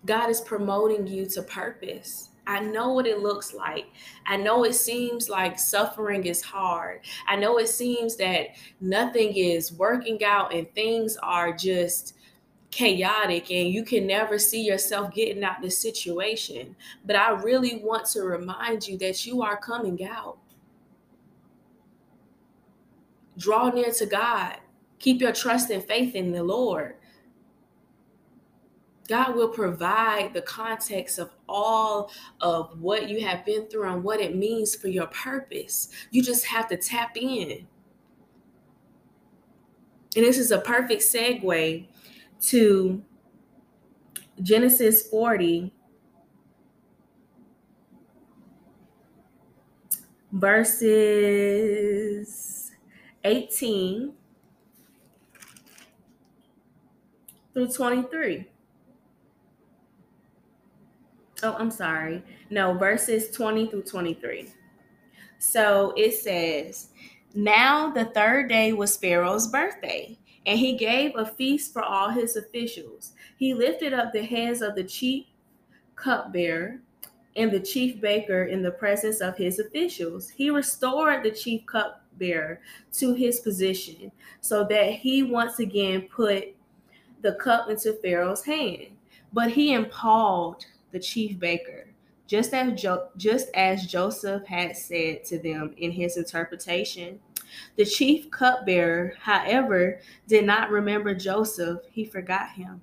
God 0.05 0.29
is 0.29 0.41
promoting 0.41 1.07
you 1.07 1.25
to 1.27 1.41
purpose. 1.43 2.29
I 2.45 2.59
know 2.59 2.91
what 2.91 3.07
it 3.07 3.19
looks 3.19 3.53
like. 3.53 3.85
I 4.25 4.35
know 4.35 4.65
it 4.65 4.75
seems 4.75 5.29
like 5.29 5.57
suffering 5.57 6.25
is 6.25 6.41
hard. 6.41 7.01
I 7.27 7.37
know 7.37 7.57
it 7.57 7.69
seems 7.69 8.17
that 8.17 8.47
nothing 8.81 9.35
is 9.37 9.71
working 9.71 10.23
out 10.25 10.53
and 10.53 10.69
things 10.73 11.17
are 11.23 11.53
just 11.53 12.15
chaotic 12.69 13.51
and 13.51 13.69
you 13.69 13.85
can 13.85 14.07
never 14.07 14.37
see 14.39 14.63
yourself 14.63 15.13
getting 15.13 15.43
out 15.43 15.61
this 15.61 15.77
situation. 15.77 16.75
But 17.05 17.15
I 17.15 17.29
really 17.29 17.77
want 17.77 18.07
to 18.07 18.23
remind 18.23 18.87
you 18.87 18.97
that 18.97 19.25
you 19.25 19.41
are 19.41 19.57
coming 19.57 20.03
out. 20.03 20.37
Draw 23.37 23.69
near 23.69 23.91
to 23.91 24.05
God. 24.05 24.57
Keep 24.99 25.21
your 25.21 25.33
trust 25.33 25.69
and 25.69 25.83
faith 25.83 26.15
in 26.15 26.31
the 26.31 26.43
Lord. 26.43 26.95
God 29.07 29.35
will 29.35 29.49
provide 29.49 30.33
the 30.33 30.41
context 30.41 31.19
of 31.19 31.31
all 31.49 32.09
of 32.39 32.79
what 32.79 33.09
you 33.09 33.21
have 33.25 33.45
been 33.45 33.67
through 33.67 33.89
and 33.89 34.03
what 34.03 34.21
it 34.21 34.35
means 34.35 34.75
for 34.75 34.87
your 34.87 35.07
purpose. 35.07 35.89
You 36.11 36.23
just 36.23 36.45
have 36.45 36.69
to 36.69 36.77
tap 36.77 37.17
in. 37.17 37.67
And 40.15 40.23
this 40.23 40.37
is 40.37 40.51
a 40.51 40.59
perfect 40.59 41.01
segue 41.01 41.87
to 42.41 43.03
Genesis 44.41 45.07
40, 45.07 45.73
verses 50.31 51.43
18 53.23 54.13
through 57.53 57.67
23. 57.67 58.49
Oh, 61.43 61.57
I'm 61.59 61.71
sorry. 61.71 62.23
No, 62.49 62.73
verses 62.73 63.29
20 63.31 63.67
through 63.67 63.83
23. 63.83 64.47
So 65.39 65.93
it 65.97 66.13
says, 66.13 66.87
Now 67.35 67.91
the 67.91 68.05
third 68.05 68.47
day 68.47 68.71
was 68.71 68.95
Pharaoh's 68.95 69.47
birthday, 69.47 70.17
and 70.45 70.57
he 70.57 70.77
gave 70.77 71.11
a 71.17 71.25
feast 71.25 71.73
for 71.73 71.83
all 71.83 72.09
his 72.09 72.37
officials. 72.37 73.11
He 73.37 73.53
lifted 73.53 73.93
up 73.93 74.13
the 74.13 74.23
heads 74.23 74.61
of 74.61 74.75
the 74.75 74.85
chief 74.85 75.25
cupbearer 75.97 76.79
and 77.35 77.51
the 77.51 77.59
chief 77.59 77.99
baker 77.99 78.43
in 78.43 78.61
the 78.61 78.71
presence 78.71 79.19
of 79.19 79.35
his 79.35 79.59
officials. 79.59 80.29
He 80.29 80.49
restored 80.49 81.23
the 81.23 81.31
chief 81.31 81.65
cupbearer 81.65 82.61
to 82.93 83.13
his 83.13 83.41
position 83.41 84.13
so 84.39 84.63
that 84.69 84.93
he 84.93 85.23
once 85.23 85.59
again 85.59 86.07
put 86.09 86.55
the 87.21 87.33
cup 87.33 87.69
into 87.69 87.91
Pharaoh's 88.01 88.45
hand. 88.45 88.87
But 89.33 89.51
he 89.51 89.73
impaled 89.73 90.65
the 90.93 90.99
chief 90.99 91.37
baker, 91.37 91.87
just 92.27 92.53
as 92.53 92.79
jo- 92.81 93.09
just 93.17 93.49
as 93.55 93.85
Joseph 93.85 94.45
had 94.45 94.77
said 94.77 95.25
to 95.25 95.39
them 95.39 95.73
in 95.77 95.91
his 95.91 96.15
interpretation. 96.15 97.19
The 97.75 97.83
chief 97.83 98.31
cupbearer, 98.31 99.13
however, 99.19 99.99
did 100.27 100.45
not 100.45 100.69
remember 100.69 101.13
Joseph. 101.13 101.79
He 101.91 102.05
forgot 102.05 102.51
him. 102.51 102.81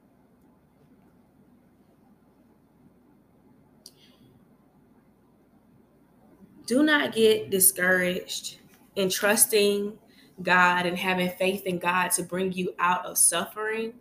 Do 6.67 6.83
not 6.83 7.15
get 7.15 7.51
discouraged 7.51 8.59
in 8.97 9.09
trusting 9.09 9.99
God 10.43 10.87
and 10.87 10.97
having 10.97 11.31
faith 11.31 11.67
in 11.67 11.79
God 11.79 12.11
to 12.13 12.23
bring 12.23 12.53
you 12.53 12.75
out 12.79 13.05
of 13.07 13.19
suffering 13.19 13.95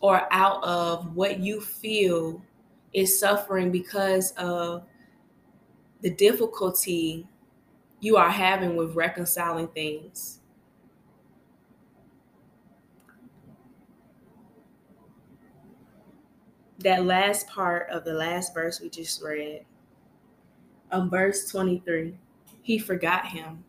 or 0.00 0.26
out 0.32 0.62
of 0.64 1.14
what 1.14 1.38
you 1.38 1.60
feel 1.60 2.42
is 2.96 3.20
suffering 3.20 3.70
because 3.70 4.30
of 4.38 4.82
the 6.00 6.08
difficulty 6.08 7.28
you 8.00 8.16
are 8.16 8.30
having 8.30 8.74
with 8.74 8.94
reconciling 8.94 9.68
things. 9.68 10.40
That 16.78 17.04
last 17.04 17.46
part 17.48 17.90
of 17.90 18.04
the 18.04 18.14
last 18.14 18.54
verse 18.54 18.80
we 18.80 18.88
just 18.88 19.22
read, 19.22 19.66
um, 20.90 21.10
verse 21.10 21.50
23, 21.50 22.16
he 22.62 22.78
forgot 22.78 23.26
him. 23.26 23.62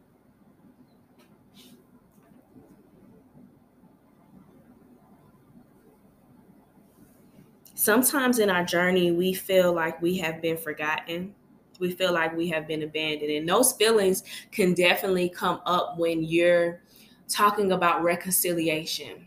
Sometimes 7.88 8.40
in 8.40 8.50
our 8.50 8.66
journey, 8.66 9.14
we 9.14 9.34
feel 9.34 9.72
like 9.72 10.02
we 10.02 10.18
have 10.18 10.42
been 10.42 10.58
forgotten. 10.58 11.34
We 11.80 11.92
feel 11.92 12.12
like 12.12 12.36
we 12.36 12.50
have 12.50 12.68
been 12.68 12.84
abandoned. 12.84 13.32
And 13.32 13.48
those 13.48 13.72
feelings 13.72 14.24
can 14.52 14.74
definitely 14.74 15.30
come 15.30 15.62
up 15.66 15.98
when 15.98 16.22
you're 16.22 16.82
talking 17.30 17.72
about 17.72 18.04
reconciliation. 18.04 19.26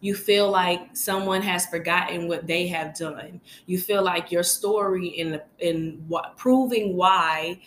You 0.00 0.14
feel 0.14 0.48
like 0.48 0.96
someone 0.96 1.42
has 1.42 1.66
forgotten 1.66 2.28
what 2.28 2.46
they 2.46 2.68
have 2.68 2.94
done. 2.94 3.40
You 3.66 3.80
feel 3.80 4.04
like 4.04 4.30
your 4.30 4.44
story 4.44 5.08
in 5.08 5.40
in 5.58 6.04
what 6.06 6.36
proving 6.36 6.96
why 6.96 7.62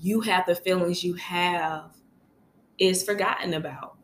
you 0.00 0.22
have 0.22 0.46
the 0.46 0.54
feelings 0.54 1.04
you 1.04 1.12
have 1.14 1.90
is 2.78 3.02
forgotten 3.02 3.52
about. 3.52 3.98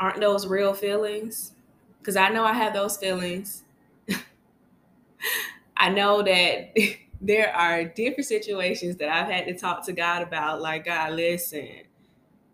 Aren't 0.00 0.20
those 0.20 0.46
real 0.46 0.74
feelings? 0.74 1.52
Because 1.98 2.16
I 2.16 2.30
know 2.30 2.44
I 2.44 2.54
have 2.54 2.72
those 2.72 2.96
feelings. 2.96 3.62
I 5.76 5.90
know 5.90 6.22
that 6.22 6.74
there 7.20 7.54
are 7.54 7.84
different 7.84 8.26
situations 8.26 8.96
that 8.96 9.08
I've 9.08 9.30
had 9.30 9.46
to 9.46 9.54
talk 9.56 9.84
to 9.86 9.92
God 9.92 10.22
about. 10.22 10.62
Like, 10.62 10.86
God, 10.86 11.12
listen, 11.12 11.68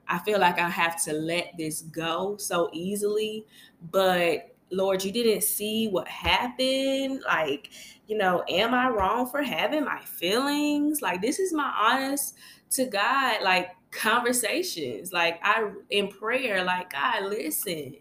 I 0.08 0.18
feel 0.18 0.40
like 0.40 0.58
I 0.58 0.68
have 0.68 1.02
to 1.04 1.12
let 1.12 1.54
this 1.56 1.82
go 1.82 2.36
so 2.36 2.68
easily, 2.72 3.46
but 3.90 4.54
Lord, 4.70 5.04
you 5.04 5.12
didn't 5.12 5.42
see 5.42 5.88
what 5.88 6.08
happened. 6.08 7.22
Like, 7.24 7.70
you 8.08 8.18
know, 8.18 8.44
am 8.48 8.74
I 8.74 8.88
wrong 8.88 9.26
for 9.28 9.42
having 9.42 9.84
my 9.84 10.00
feelings? 10.00 11.02
Like, 11.02 11.22
this 11.22 11.38
is 11.38 11.52
my 11.52 11.72
honest 11.78 12.34
to 12.70 12.86
God. 12.86 13.42
Like, 13.42 13.70
conversations. 13.96 15.12
Like 15.12 15.40
I 15.42 15.70
in 15.90 16.08
prayer, 16.08 16.64
like 16.64 16.92
God, 16.92 17.24
listen, 17.24 17.96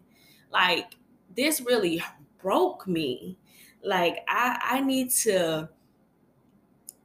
like 0.51 0.95
this 1.35 1.61
really 1.61 2.03
broke 2.41 2.87
me. 2.87 3.37
Like 3.83 4.19
I 4.27 4.59
I 4.63 4.81
need 4.81 5.11
to 5.11 5.69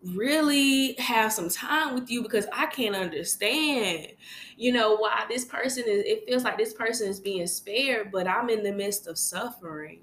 really 0.03 0.95
have 0.95 1.33
some 1.33 1.51
time 1.51 1.95
with 1.95 2.11
you 2.11 2.23
because 2.23 2.47
I 2.53 2.67
can't 2.67 2.97
understand, 2.97 4.09
you 4.57 4.73
know, 4.73 4.97
why 4.97 5.27
this 5.29 5.45
person 5.45 5.85
is 5.87 6.05
it 6.07 6.25
feels 6.27 6.45
like 6.45 6.59
this 6.59 6.75
person 6.75 7.09
is 7.09 7.21
being 7.21 7.47
spared, 7.47 8.11
but 8.11 8.27
I'm 8.27 8.51
in 8.51 8.63
the 8.63 8.73
midst 8.73 9.07
of 9.07 9.19
suffering. 9.19 10.01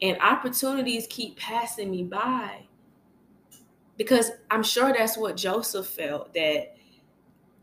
And 0.00 0.16
opportunities 0.20 1.06
keep 1.10 1.36
passing 1.38 1.90
me 1.90 2.04
by. 2.04 2.66
Because 3.96 4.30
I'm 4.48 4.62
sure 4.62 4.92
that's 4.96 5.18
what 5.18 5.36
Joseph 5.36 5.88
felt 5.88 6.32
that 6.34 6.77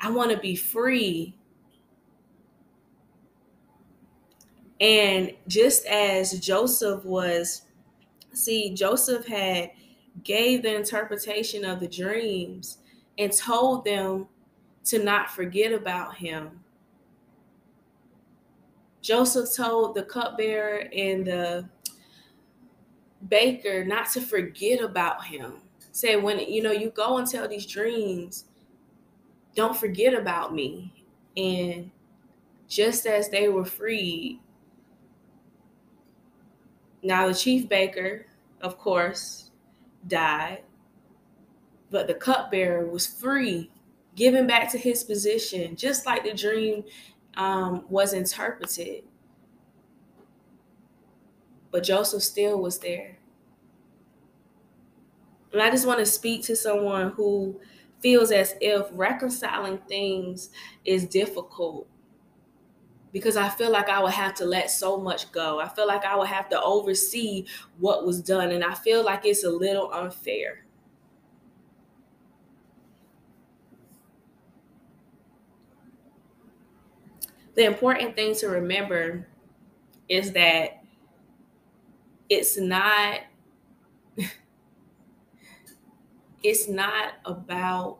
I 0.01 0.11
want 0.11 0.31
to 0.31 0.37
be 0.37 0.55
free. 0.55 1.35
And 4.79 5.31
just 5.47 5.85
as 5.85 6.39
Joseph 6.39 7.03
was, 7.05 7.63
see, 8.33 8.73
Joseph 8.73 9.25
had 9.25 9.71
gave 10.23 10.63
the 10.63 10.75
interpretation 10.75 11.65
of 11.65 11.79
the 11.79 11.87
dreams 11.87 12.79
and 13.17 13.31
told 13.31 13.85
them 13.85 14.27
to 14.85 15.03
not 15.03 15.31
forget 15.31 15.71
about 15.71 16.15
him. 16.15 16.59
Joseph 19.01 19.55
told 19.55 19.95
the 19.95 20.03
cupbearer 20.03 20.87
and 20.95 21.25
the 21.25 21.69
baker 23.29 23.85
not 23.85 24.09
to 24.11 24.21
forget 24.21 24.81
about 24.81 25.23
him. 25.23 25.61
Say 25.91 26.15
when 26.15 26.39
you 26.39 26.61
know 26.61 26.71
you 26.71 26.89
go 26.89 27.17
and 27.17 27.27
tell 27.27 27.47
these 27.47 27.65
dreams, 27.65 28.45
don't 29.55 29.75
forget 29.75 30.13
about 30.13 30.53
me. 30.53 30.93
And 31.35 31.91
just 32.67 33.05
as 33.05 33.29
they 33.29 33.47
were 33.47 33.65
freed, 33.65 34.39
now 37.01 37.27
the 37.27 37.33
chief 37.33 37.67
baker, 37.69 38.25
of 38.61 38.77
course, 38.77 39.51
died, 40.07 40.63
but 41.89 42.07
the 42.07 42.13
cupbearer 42.13 42.85
was 42.85 43.07
free, 43.07 43.71
given 44.15 44.47
back 44.47 44.71
to 44.71 44.77
his 44.77 45.03
position, 45.03 45.75
just 45.75 46.05
like 46.05 46.23
the 46.23 46.33
dream 46.33 46.83
um, 47.35 47.85
was 47.89 48.13
interpreted. 48.13 49.03
But 51.71 51.83
Joseph 51.83 52.23
still 52.23 52.61
was 52.61 52.79
there. 52.79 53.17
And 55.51 55.61
I 55.61 55.69
just 55.69 55.87
want 55.87 55.99
to 55.99 56.05
speak 56.05 56.43
to 56.45 56.55
someone 56.55 57.11
who 57.11 57.59
feels 58.05 58.31
as 58.31 58.53
if 58.61 58.85
reconciling 58.93 59.79
things 59.89 60.51
is 60.85 61.07
difficult 61.07 61.87
because 63.11 63.37
I 63.37 63.49
feel 63.49 63.71
like 63.71 63.89
I 63.89 64.01
would 64.03 64.11
have 64.13 64.33
to 64.35 64.45
let 64.45 64.69
so 64.69 64.97
much 64.97 65.31
go. 65.31 65.59
I 65.59 65.69
feel 65.69 65.87
like 65.87 66.03
I 66.05 66.15
would 66.15 66.27
have 66.27 66.49
to 66.49 66.61
oversee 66.61 67.45
what 67.79 68.05
was 68.05 68.21
done, 68.21 68.51
and 68.51 68.63
I 68.63 68.73
feel 68.73 69.03
like 69.03 69.25
it's 69.25 69.43
a 69.43 69.49
little 69.49 69.91
unfair. 69.93 70.65
The 77.55 77.65
important 77.65 78.15
thing 78.15 78.35
to 78.35 78.47
remember 78.49 79.27
is 80.09 80.33
that 80.33 80.83
it's 82.29 82.57
not 82.57 83.19
it's 86.45 86.67
not 86.67 87.13
about 87.25 87.97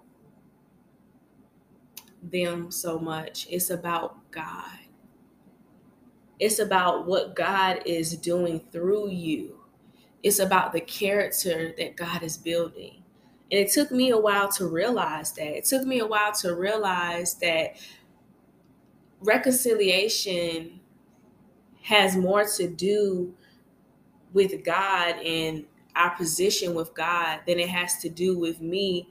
them 2.22 2.70
so 2.70 3.00
much. 3.00 3.48
It's 3.50 3.72
about 3.72 4.30
God. 4.30 4.78
It's 6.40 6.60
about 6.60 7.08
what 7.08 7.36
God 7.36 7.82
is 7.88 8.16
doing 8.16 8.60
through 8.72 9.10
you. 9.10 9.62
It's 10.22 10.38
about 10.38 10.74
the 10.74 10.82
character 10.82 11.74
that 11.80 11.96
God 11.96 12.22
is 12.22 12.38
building. 12.38 13.04
And 13.52 13.60
it 13.60 13.72
took 13.72 13.90
me 13.90 14.12
a 14.12 14.18
while 14.18 14.52
to 14.54 14.68
realize 14.68 15.32
that. 15.34 15.58
It 15.58 15.66
took 15.66 15.84
me 15.84 16.00
a 16.00 16.08
while 16.08 16.34
to 16.34 16.54
realize 16.54 17.34
that 17.36 17.78
reconciliation 19.22 20.82
has 21.82 22.16
more 22.16 22.46
to 22.58 22.68
do 22.68 23.34
with 24.34 24.64
God 24.64 25.16
and 25.18 25.66
our 25.96 26.16
position 26.16 26.74
with 26.74 26.94
God 26.94 27.40
than 27.48 27.60
it 27.60 27.70
has 27.70 27.98
to 28.00 28.10
do 28.10 28.38
with 28.38 28.62
me 28.62 29.10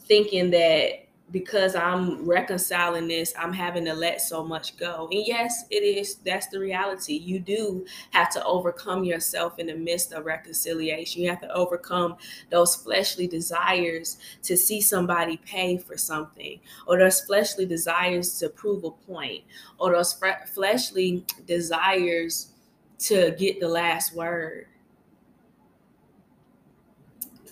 thinking 0.00 0.50
that 0.50 1.08
because 1.30 1.74
I'm 1.76 2.26
reconciling 2.26 3.06
this, 3.06 3.34
I'm 3.38 3.52
having 3.52 3.84
to 3.84 3.92
let 3.92 4.22
so 4.22 4.42
much 4.42 4.78
go. 4.78 5.08
And 5.12 5.26
yes, 5.26 5.64
it 5.70 5.82
is. 5.82 6.16
That's 6.16 6.46
the 6.48 6.58
reality. 6.58 7.14
You 7.14 7.38
do 7.38 7.84
have 8.12 8.30
to 8.30 8.44
overcome 8.44 9.04
yourself 9.04 9.58
in 9.58 9.66
the 9.66 9.74
midst 9.74 10.12
of 10.12 10.24
reconciliation. 10.24 11.20
You 11.20 11.28
have 11.28 11.42
to 11.42 11.52
overcome 11.52 12.16
those 12.50 12.76
fleshly 12.76 13.26
desires 13.26 14.16
to 14.44 14.56
see 14.56 14.80
somebody 14.80 15.36
pay 15.44 15.76
for 15.76 15.98
something, 15.98 16.60
or 16.86 16.98
those 16.98 17.20
fleshly 17.20 17.66
desires 17.66 18.38
to 18.38 18.48
prove 18.48 18.84
a 18.84 18.90
point, 18.90 19.44
or 19.78 19.92
those 19.92 20.18
fleshly 20.54 21.26
desires 21.46 22.52
to 23.00 23.32
get 23.32 23.60
the 23.60 23.68
last 23.68 24.14
word. 24.14 24.66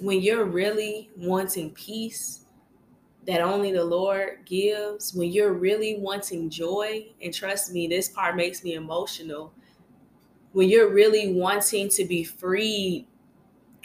When 0.00 0.20
you're 0.20 0.44
really 0.44 1.10
wanting 1.16 1.70
peace, 1.70 2.46
that 3.26 3.40
only 3.40 3.72
the 3.72 3.84
Lord 3.84 4.38
gives, 4.44 5.14
when 5.14 5.32
you're 5.32 5.52
really 5.52 5.98
wanting 5.98 6.48
joy, 6.48 7.08
and 7.20 7.34
trust 7.34 7.72
me, 7.72 7.88
this 7.88 8.08
part 8.08 8.36
makes 8.36 8.62
me 8.62 8.74
emotional. 8.74 9.52
When 10.52 10.68
you're 10.68 10.92
really 10.92 11.32
wanting 11.32 11.88
to 11.90 12.04
be 12.04 12.24
freed 12.24 13.06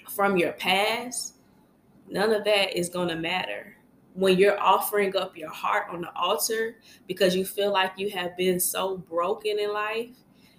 from 0.09 0.37
your 0.37 0.51
past, 0.53 1.35
none 2.07 2.31
of 2.31 2.43
that 2.43 2.77
is 2.77 2.89
going 2.89 3.09
to 3.09 3.15
matter. 3.15 3.75
When 4.13 4.37
you're 4.37 4.59
offering 4.59 5.15
up 5.15 5.37
your 5.37 5.49
heart 5.49 5.87
on 5.89 6.01
the 6.01 6.13
altar 6.15 6.75
because 7.07 7.35
you 7.35 7.45
feel 7.45 7.71
like 7.71 7.93
you 7.97 8.09
have 8.11 8.35
been 8.37 8.59
so 8.59 8.97
broken 8.97 9.57
in 9.57 9.73
life 9.73 10.09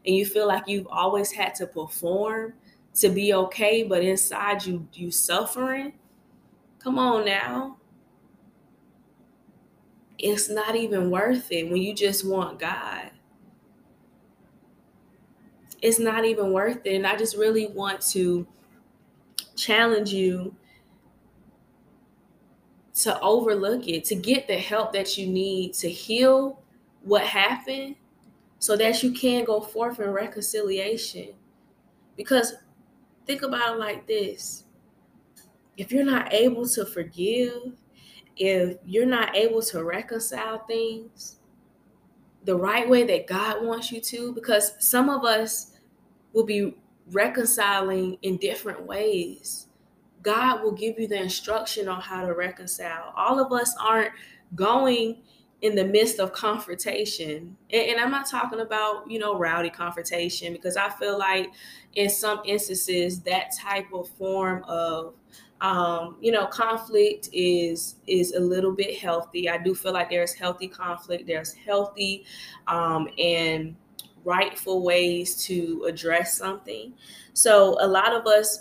and 0.07 0.17
you 0.17 0.27
feel 0.27 0.49
like 0.49 0.67
you've 0.67 0.89
always 0.89 1.31
had 1.31 1.55
to 1.57 1.67
perform 1.67 2.55
to 2.95 3.09
be 3.09 3.33
okay, 3.35 3.83
but 3.83 4.03
inside 4.03 4.65
you 4.67 4.89
you 4.93 5.11
suffering. 5.11 5.95
Come 6.79 6.99
on 6.99 7.25
now 7.25 7.79
it's 10.23 10.49
not 10.49 10.77
even 10.77 11.11
worth 11.11 11.51
it 11.51 11.69
when 11.69 11.83
you 11.83 11.93
just 11.93 12.25
want 12.27 12.59
God. 12.59 13.11
It's 15.83 15.99
not 15.99 16.25
even 16.25 16.53
worth 16.53 16.87
it. 16.87 16.95
And 16.95 17.07
I 17.07 17.17
just 17.17 17.37
really 17.37 17.67
want 17.67 18.01
to 18.13 18.47
challenge 19.57 20.13
you 20.13 20.55
to 22.95 23.19
overlook 23.21 23.89
it, 23.89 24.05
to 24.05 24.15
get 24.15 24.47
the 24.47 24.57
help 24.57 24.93
that 24.93 25.19
you 25.19 25.27
need 25.27 25.75
to 25.75 25.91
heal 25.91 26.63
what 27.03 27.23
happened 27.23 27.97
so 28.61 28.77
that 28.77 29.03
you 29.03 29.11
can 29.11 29.45
go 29.45 29.61
forth 29.61 29.99
in 29.99 30.11
reconciliation. 30.11 31.31
Because 32.17 32.55
think 33.27 33.43
about 33.43 33.77
it 33.77 33.79
like 33.79 34.07
this 34.07 34.65
if 35.77 35.91
you're 35.91 36.05
not 36.05 36.33
able 36.33 36.69
to 36.69 36.85
forgive, 36.85 37.73
if 38.37 38.77
you're 38.85 39.07
not 39.07 39.35
able 39.35 39.63
to 39.63 39.85
reconcile 39.85 40.65
things 40.67 41.37
the 42.45 42.55
right 42.55 42.89
way 42.89 43.05
that 43.05 43.27
God 43.27 43.65
wants 43.65 43.93
you 43.93 44.01
to, 44.01 44.33
because 44.33 44.75
some 44.79 45.09
of 45.09 45.25
us 45.25 45.73
will 46.33 46.45
be 46.45 46.75
reconciling 47.11 48.19
in 48.23 48.37
different 48.37 48.85
ways. 48.85 49.69
God 50.23 50.63
will 50.63 50.73
give 50.73 50.99
you 50.99 51.07
the 51.07 51.21
instruction 51.21 51.89
on 51.89 52.01
how 52.01 52.27
to 52.27 52.35
reconcile. 52.35 53.13
All 53.17 53.39
of 53.39 53.53
us 53.53 53.75
aren't 53.81 54.13
going 54.55 55.23
in 55.63 55.77
the 55.77 55.85
midst 55.85 56.19
of 56.19 56.33
confrontation. 56.33 57.57
And, 57.71 57.91
and, 57.91 58.01
I'm 58.01 58.11
not 58.11 58.27
talking 58.29 58.61
about, 58.61 59.09
you 59.09 59.19
know, 59.19 59.39
rowdy 59.39 59.71
confrontation 59.71 60.53
because 60.53 60.77
I 60.77 60.91
feel 60.91 61.19
like 61.19 61.51
in 61.95 62.11
some 62.11 62.43
instances 62.45 63.21
that 63.21 63.53
type 63.57 63.87
of 63.95 64.09
form 64.11 64.65
of 64.65 65.15
um, 65.61 66.17
you 66.21 66.33
know, 66.33 66.47
conflict 66.47 67.29
is 67.33 67.95
is 68.09 68.33
a 68.33 68.41
little 68.41 68.73
bit 68.73 68.99
healthy. 68.99 69.49
I 69.49 69.59
do 69.59 69.77
feel 69.77 69.93
like 69.93 70.11
there's 70.11 70.35
healthy 70.35 70.67
conflict. 70.67 71.29
There's 71.29 71.53
healthy 71.53 72.25
um, 72.67 73.09
and 73.17 73.77
rightful 74.25 74.83
ways 74.83 75.37
to 75.47 75.85
address 75.89 76.37
something. 76.37 76.95
So 77.33 77.77
a 77.81 77.87
lot 77.87 78.13
of 78.13 78.27
us 78.27 78.59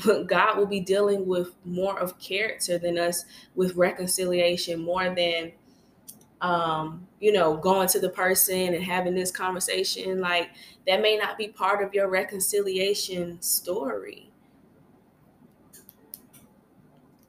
God 0.26 0.56
will 0.56 0.66
be 0.66 0.80
dealing 0.80 1.26
with 1.26 1.54
more 1.64 1.98
of 1.98 2.18
character 2.18 2.78
than 2.78 2.98
us 2.98 3.24
with 3.54 3.76
reconciliation, 3.76 4.80
more 4.80 5.14
than 5.14 5.52
um, 6.42 7.06
you 7.20 7.32
know, 7.32 7.56
going 7.56 7.88
to 7.88 8.00
the 8.00 8.08
person 8.10 8.74
and 8.74 8.82
having 8.82 9.14
this 9.14 9.30
conversation. 9.30 10.20
Like 10.20 10.50
that 10.86 11.00
may 11.00 11.16
not 11.16 11.38
be 11.38 11.48
part 11.48 11.82
of 11.82 11.94
your 11.94 12.08
reconciliation 12.08 13.40
story. 13.40 14.28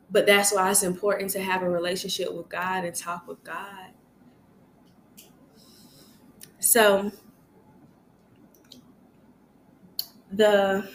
But 0.10 0.26
that's 0.26 0.52
why 0.54 0.70
it's 0.70 0.84
important 0.84 1.30
to 1.32 1.42
have 1.42 1.62
a 1.62 1.70
relationship 1.70 2.34
with 2.34 2.50
God 2.50 2.86
and 2.86 2.96
talk 2.96 3.28
with 3.28 3.44
God. 3.44 3.92
So, 6.60 7.12
the 10.32 10.90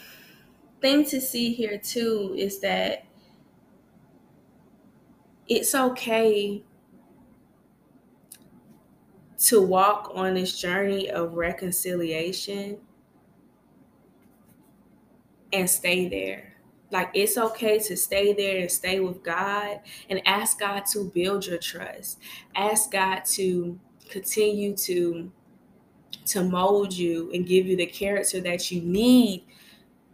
thing 0.81 1.05
to 1.05 1.21
see 1.21 1.53
here 1.53 1.77
too 1.77 2.33
is 2.37 2.59
that 2.59 3.05
it's 5.47 5.75
okay 5.75 6.63
to 9.39 9.61
walk 9.61 10.11
on 10.13 10.33
this 10.33 10.59
journey 10.59 11.09
of 11.09 11.33
reconciliation 11.33 12.77
and 15.53 15.69
stay 15.69 16.09
there. 16.09 16.53
Like 16.91 17.11
it's 17.13 17.37
okay 17.37 17.79
to 17.79 17.95
stay 17.95 18.33
there 18.33 18.59
and 18.59 18.71
stay 18.71 18.99
with 18.99 19.23
God 19.23 19.79
and 20.09 20.21
ask 20.25 20.59
God 20.59 20.85
to 20.93 21.05
build 21.13 21.45
your 21.45 21.57
trust. 21.57 22.19
Ask 22.55 22.91
God 22.91 23.23
to 23.25 23.79
continue 24.09 24.75
to 24.75 25.31
to 26.25 26.43
mold 26.43 26.93
you 26.93 27.31
and 27.33 27.47
give 27.47 27.65
you 27.65 27.75
the 27.75 27.85
character 27.85 28.39
that 28.41 28.69
you 28.71 28.81
need 28.81 29.45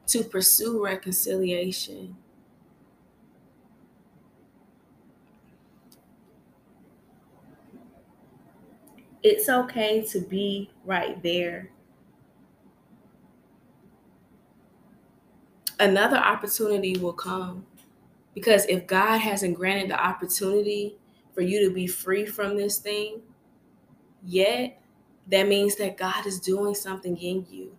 to 0.07 0.23
pursue 0.23 0.83
reconciliation. 0.83 2.15
It's 9.27 9.49
okay 9.49 10.03
to 10.11 10.19
be 10.19 10.69
right 10.85 11.21
there 11.23 11.71
another 15.79 16.17
opportunity 16.17 16.97
will 16.97 17.13
come. 17.13 17.65
Because 18.33 18.65
if 18.65 18.85
God 18.85 19.19
hasn't 19.19 19.55
granted 19.55 19.91
the 19.91 20.03
opportunity 20.03 20.97
for 21.33 21.41
you 21.41 21.67
to 21.67 21.73
be 21.73 21.87
free 21.87 22.25
from 22.25 22.57
this 22.57 22.79
thing 22.79 23.21
yet, 24.23 24.81
that 25.27 25.47
means 25.47 25.75
that 25.77 25.97
God 25.97 26.25
is 26.25 26.39
doing 26.39 26.75
something 26.75 27.17
in 27.17 27.45
you. 27.49 27.75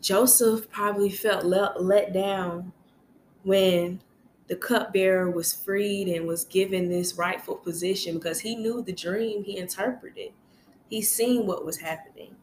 Joseph 0.00 0.68
probably 0.70 1.10
felt 1.10 1.44
let, 1.44 1.82
let 1.82 2.12
down 2.12 2.72
when 3.44 4.00
the 4.48 4.56
cupbearer 4.56 5.30
was 5.30 5.52
freed 5.52 6.08
and 6.08 6.26
was 6.26 6.44
given 6.44 6.88
this 6.88 7.14
rightful 7.14 7.56
position 7.56 8.14
because 8.14 8.40
he 8.40 8.54
knew 8.54 8.82
the 8.82 8.92
dream 8.92 9.42
he 9.44 9.56
interpreted. 9.56 10.32
He 10.90 11.00
seen 11.00 11.46
what 11.46 11.64
was 11.64 11.78
happening. 11.78 12.36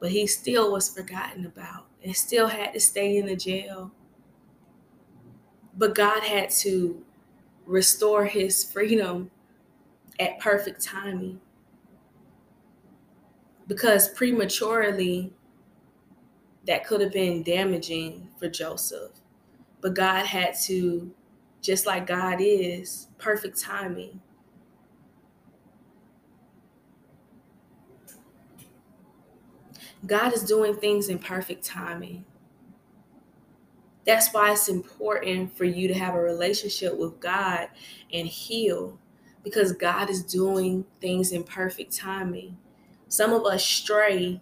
But 0.00 0.10
he 0.10 0.26
still 0.26 0.72
was 0.72 0.94
forgotten 0.94 1.46
about 1.46 1.86
and 2.04 2.14
still 2.14 2.48
had 2.48 2.74
to 2.74 2.80
stay 2.80 3.16
in 3.16 3.26
the 3.26 3.36
jail. 3.36 3.92
But 5.76 5.94
God 5.94 6.22
had 6.22 6.50
to 6.50 7.02
restore 7.66 8.26
his 8.26 8.62
freedom 8.62 9.30
at 10.20 10.38
perfect 10.38 10.82
timing. 10.84 11.40
Because 13.66 14.10
prematurely, 14.10 15.32
that 16.66 16.86
could 16.86 17.00
have 17.00 17.12
been 17.12 17.42
damaging 17.42 18.28
for 18.38 18.48
Joseph. 18.48 19.12
But 19.84 19.92
God 19.92 20.24
had 20.24 20.54
to, 20.62 21.12
just 21.60 21.84
like 21.84 22.06
God 22.06 22.38
is, 22.40 23.08
perfect 23.18 23.60
timing. 23.60 24.22
God 30.06 30.32
is 30.32 30.42
doing 30.42 30.74
things 30.74 31.10
in 31.10 31.18
perfect 31.18 31.66
timing. 31.66 32.24
That's 34.06 34.32
why 34.32 34.52
it's 34.52 34.70
important 34.70 35.54
for 35.54 35.66
you 35.66 35.86
to 35.88 35.94
have 35.94 36.14
a 36.14 36.20
relationship 36.20 36.96
with 36.96 37.20
God 37.20 37.68
and 38.10 38.26
heal 38.26 38.98
because 39.42 39.72
God 39.72 40.08
is 40.08 40.22
doing 40.22 40.86
things 41.02 41.30
in 41.30 41.44
perfect 41.44 41.94
timing. 41.94 42.56
Some 43.08 43.34
of 43.34 43.44
us 43.44 43.62
stray, 43.62 44.40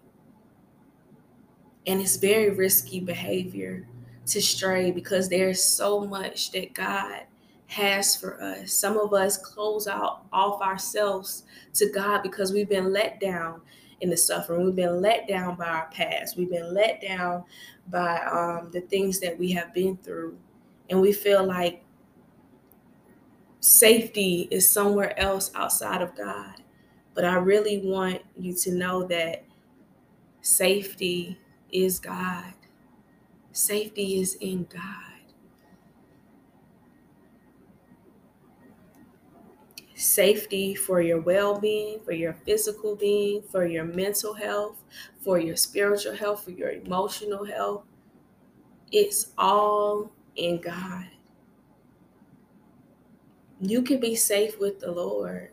and 1.85 1.99
it's 1.99 2.15
very 2.15 2.49
risky 2.49 3.01
behavior 3.01 3.85
to 4.27 4.41
stray 4.41 4.91
because 4.91 5.29
there's 5.29 5.61
so 5.61 6.01
much 6.05 6.51
that 6.51 6.73
God 6.73 7.23
has 7.67 8.15
for 8.15 8.41
us. 8.41 8.73
Some 8.73 8.97
of 8.97 9.13
us 9.13 9.37
close 9.37 9.87
out 9.87 10.25
off 10.31 10.61
ourselves 10.61 11.43
to 11.73 11.89
God 11.91 12.21
because 12.21 12.53
we've 12.53 12.69
been 12.69 12.93
let 12.93 13.19
down 13.19 13.61
in 14.01 14.09
the 14.09 14.17
suffering. 14.17 14.65
We've 14.65 14.75
been 14.75 15.01
let 15.01 15.27
down 15.27 15.55
by 15.55 15.65
our 15.65 15.89
past. 15.91 16.37
We've 16.37 16.49
been 16.49 16.73
let 16.73 17.01
down 17.01 17.43
by 17.89 18.19
um, 18.25 18.69
the 18.71 18.81
things 18.81 19.19
that 19.21 19.37
we 19.37 19.51
have 19.53 19.73
been 19.73 19.97
through. 19.97 20.37
And 20.89 21.01
we 21.01 21.13
feel 21.13 21.43
like 21.45 21.83
safety 23.59 24.47
is 24.51 24.67
somewhere 24.69 25.17
else 25.19 25.51
outside 25.55 26.01
of 26.01 26.15
God. 26.15 26.61
But 27.13 27.25
I 27.25 27.35
really 27.35 27.79
want 27.83 28.21
you 28.37 28.53
to 28.53 28.73
know 28.73 29.03
that 29.07 29.45
safety 30.41 31.39
is 31.71 31.99
God. 31.99 32.53
Safety 33.53 34.19
is 34.19 34.33
in 34.41 34.65
God. 34.65 34.81
Safety 39.93 40.73
for 40.73 41.01
your 41.01 41.21
well 41.21 41.59
being, 41.59 41.99
for 42.03 42.13
your 42.13 42.33
physical 42.33 42.95
being, 42.95 43.43
for 43.43 43.65
your 43.67 43.85
mental 43.85 44.33
health, 44.33 44.81
for 45.21 45.37
your 45.37 45.55
spiritual 45.55 46.15
health, 46.15 46.43
for 46.43 46.49
your 46.49 46.71
emotional 46.71 47.45
health. 47.45 47.83
It's 48.91 49.31
all 49.37 50.11
in 50.35 50.59
God. 50.59 51.05
You 53.61 53.83
can 53.83 53.99
be 53.99 54.15
safe 54.15 54.59
with 54.59 54.79
the 54.79 54.91
Lord. 54.91 55.51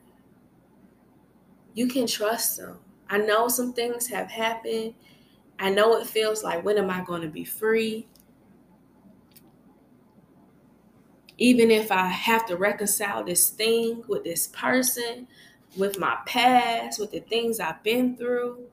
You 1.74 1.86
can 1.86 2.06
trust 2.06 2.58
Him. 2.58 2.78
I 3.10 3.18
know 3.18 3.48
some 3.48 3.74
things 3.74 4.06
have 4.06 4.30
happened 4.30 4.94
I 5.60 5.68
know 5.68 5.98
it 5.98 6.06
feels 6.06 6.42
like, 6.42 6.64
when 6.64 6.78
am 6.78 6.88
I 6.88 7.04
going 7.04 7.20
to 7.20 7.28
be 7.28 7.44
free? 7.44 8.08
Even 11.36 11.70
if 11.70 11.92
I 11.92 12.06
have 12.06 12.46
to 12.46 12.56
reconcile 12.56 13.22
this 13.22 13.50
thing 13.50 14.02
with 14.08 14.24
this 14.24 14.46
person, 14.48 15.28
with 15.76 15.98
my 15.98 16.16
past, 16.24 16.98
with 16.98 17.12
the 17.12 17.20
things 17.20 17.60
I've 17.60 17.82
been 17.82 18.16
through, 18.16 18.68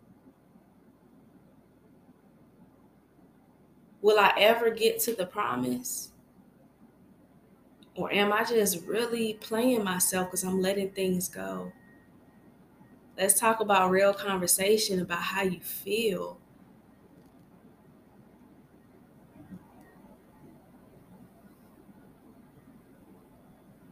will 4.02 4.18
I 4.18 4.34
ever 4.38 4.70
get 4.70 5.02
to 5.02 5.14
the 5.14 5.26
promise? 5.26 6.12
Or 7.96 8.14
am 8.14 8.32
I 8.32 8.46
just 8.46 8.86
really 8.86 9.34
playing 9.34 9.84
myself 9.84 10.28
because 10.28 10.44
I'm 10.46 10.62
letting 10.62 10.92
things 10.92 11.28
go? 11.28 11.74
Let's 13.18 13.38
talk 13.40 13.60
about 13.60 13.92
real 13.92 14.14
conversation 14.14 15.02
about 15.02 15.22
how 15.22 15.42
you 15.42 15.60
feel. 15.60 16.40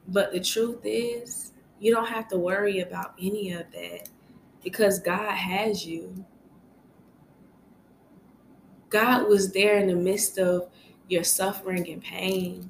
But 0.08 0.32
the 0.32 0.40
truth 0.40 0.82
is, 0.84 1.52
you 1.80 1.94
don't 1.94 2.08
have 2.08 2.28
to 2.30 2.38
worry 2.38 2.82
about 2.82 3.16
any 3.20 3.52
of 3.52 3.72
that 3.72 4.10
because 4.64 5.00
God 5.00 5.32
has 5.32 5.86
you. 5.86 6.26
God 8.90 9.28
was 9.28 9.52
there 9.52 9.78
in 9.78 9.88
the 9.88 9.96
midst 9.96 10.38
of 10.38 10.70
your 11.10 11.24
suffering 11.24 11.90
and 11.90 12.02
pain. 12.02 12.70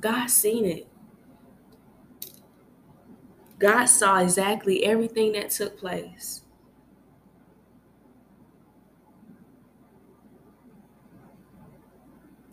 God 0.00 0.28
seen 0.28 0.64
it. 0.64 0.88
God 3.58 3.86
saw 3.86 4.20
exactly 4.20 4.84
everything 4.84 5.32
that 5.32 5.50
took 5.50 5.78
place. 5.78 6.42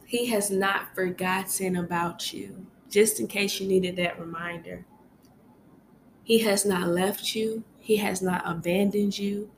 He 0.05 0.27
has 0.27 0.51
not 0.51 0.93
forgotten 0.93 1.75
about 1.75 2.31
you, 2.31 2.67
just 2.89 3.19
in 3.19 3.27
case 3.27 3.59
you 3.59 3.67
needed 3.67 3.95
that 3.95 4.19
reminder. 4.19 4.85
He 6.23 6.39
has 6.39 6.65
not 6.65 6.87
left 6.87 7.35
you, 7.35 7.63
He 7.79 7.97
has 7.97 8.21
not 8.21 8.43
abandoned 8.45 9.17
you, 9.17 9.49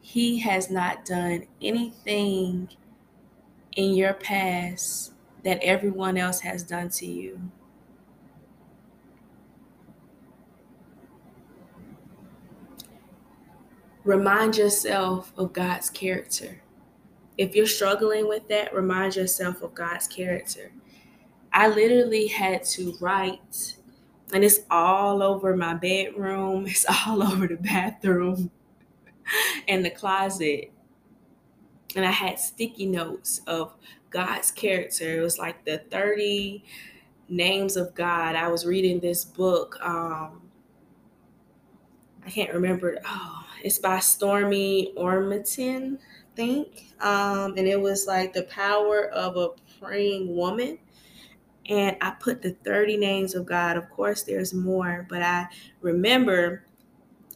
He 0.00 0.40
has 0.40 0.68
not 0.70 1.04
done 1.04 1.46
anything 1.62 2.68
in 3.76 3.94
your 3.94 4.14
past 4.14 5.12
that 5.44 5.62
everyone 5.62 6.16
else 6.16 6.40
has 6.40 6.64
done 6.64 6.88
to 6.90 7.06
you. 7.06 7.40
Remind 14.02 14.56
yourself 14.56 15.32
of 15.36 15.52
God's 15.52 15.90
character. 15.90 16.62
If 17.38 17.54
you're 17.54 17.66
struggling 17.66 18.28
with 18.28 18.48
that, 18.48 18.74
remind 18.74 19.14
yourself 19.14 19.62
of 19.62 19.74
God's 19.74 20.08
character. 20.08 20.72
I 21.52 21.68
literally 21.68 22.26
had 22.26 22.64
to 22.64 22.94
write, 23.00 23.76
and 24.34 24.44
it's 24.44 24.60
all 24.70 25.22
over 25.22 25.56
my 25.56 25.74
bedroom, 25.74 26.66
it's 26.68 26.84
all 27.06 27.22
over 27.22 27.46
the 27.46 27.56
bathroom 27.56 28.50
and 29.68 29.84
the 29.84 29.90
closet. 29.90 30.72
And 31.96 32.04
I 32.04 32.10
had 32.10 32.38
sticky 32.38 32.86
notes 32.86 33.40
of 33.46 33.74
God's 34.10 34.50
character. 34.50 35.18
It 35.18 35.22
was 35.22 35.38
like 35.38 35.64
the 35.64 35.78
30 35.90 36.64
names 37.28 37.76
of 37.76 37.94
God. 37.94 38.36
I 38.36 38.48
was 38.48 38.66
reading 38.66 39.00
this 39.00 39.24
book. 39.24 39.78
Um, 39.82 40.42
I 42.26 42.30
can't 42.30 42.52
remember. 42.52 42.98
Oh, 43.06 43.44
it's 43.62 43.78
by 43.78 43.98
Stormie 43.98 44.94
Omartian 44.96 45.98
think. 46.38 46.86
Um, 47.00 47.54
and 47.56 47.66
it 47.66 47.80
was 47.80 48.06
like 48.06 48.32
the 48.32 48.44
power 48.44 49.08
of 49.08 49.36
a 49.36 49.48
praying 49.80 50.34
woman. 50.34 50.78
And 51.68 51.96
I 52.00 52.12
put 52.12 52.40
the 52.40 52.52
30 52.64 52.96
names 52.96 53.34
of 53.34 53.44
God. 53.44 53.76
Of 53.76 53.90
course, 53.90 54.22
there's 54.22 54.54
more, 54.54 55.04
but 55.10 55.20
I 55.20 55.48
remember 55.82 56.64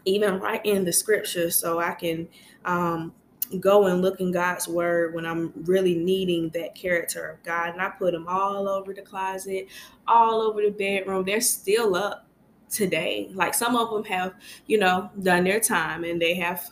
even 0.04 0.38
writing 0.38 0.84
the 0.84 0.92
scripture 0.92 1.50
so 1.50 1.80
I 1.80 1.92
can 1.92 2.28
um, 2.64 3.12
go 3.58 3.86
and 3.86 4.00
look 4.00 4.20
in 4.20 4.30
God's 4.30 4.68
word 4.68 5.14
when 5.14 5.26
I'm 5.26 5.52
really 5.64 5.96
needing 5.96 6.48
that 6.50 6.76
character 6.76 7.26
of 7.26 7.42
God. 7.42 7.70
And 7.70 7.82
I 7.82 7.88
put 7.90 8.12
them 8.12 8.26
all 8.28 8.68
over 8.68 8.94
the 8.94 9.02
closet, 9.02 9.66
all 10.06 10.40
over 10.40 10.62
the 10.62 10.70
bedroom. 10.70 11.24
They're 11.24 11.40
still 11.40 11.96
up 11.96 12.26
today. 12.70 13.30
Like 13.34 13.52
some 13.52 13.76
of 13.76 13.90
them 13.90 14.04
have, 14.04 14.34
you 14.66 14.78
know, 14.78 15.10
done 15.20 15.44
their 15.44 15.60
time 15.60 16.04
and 16.04 16.22
they 16.22 16.34
have 16.34 16.70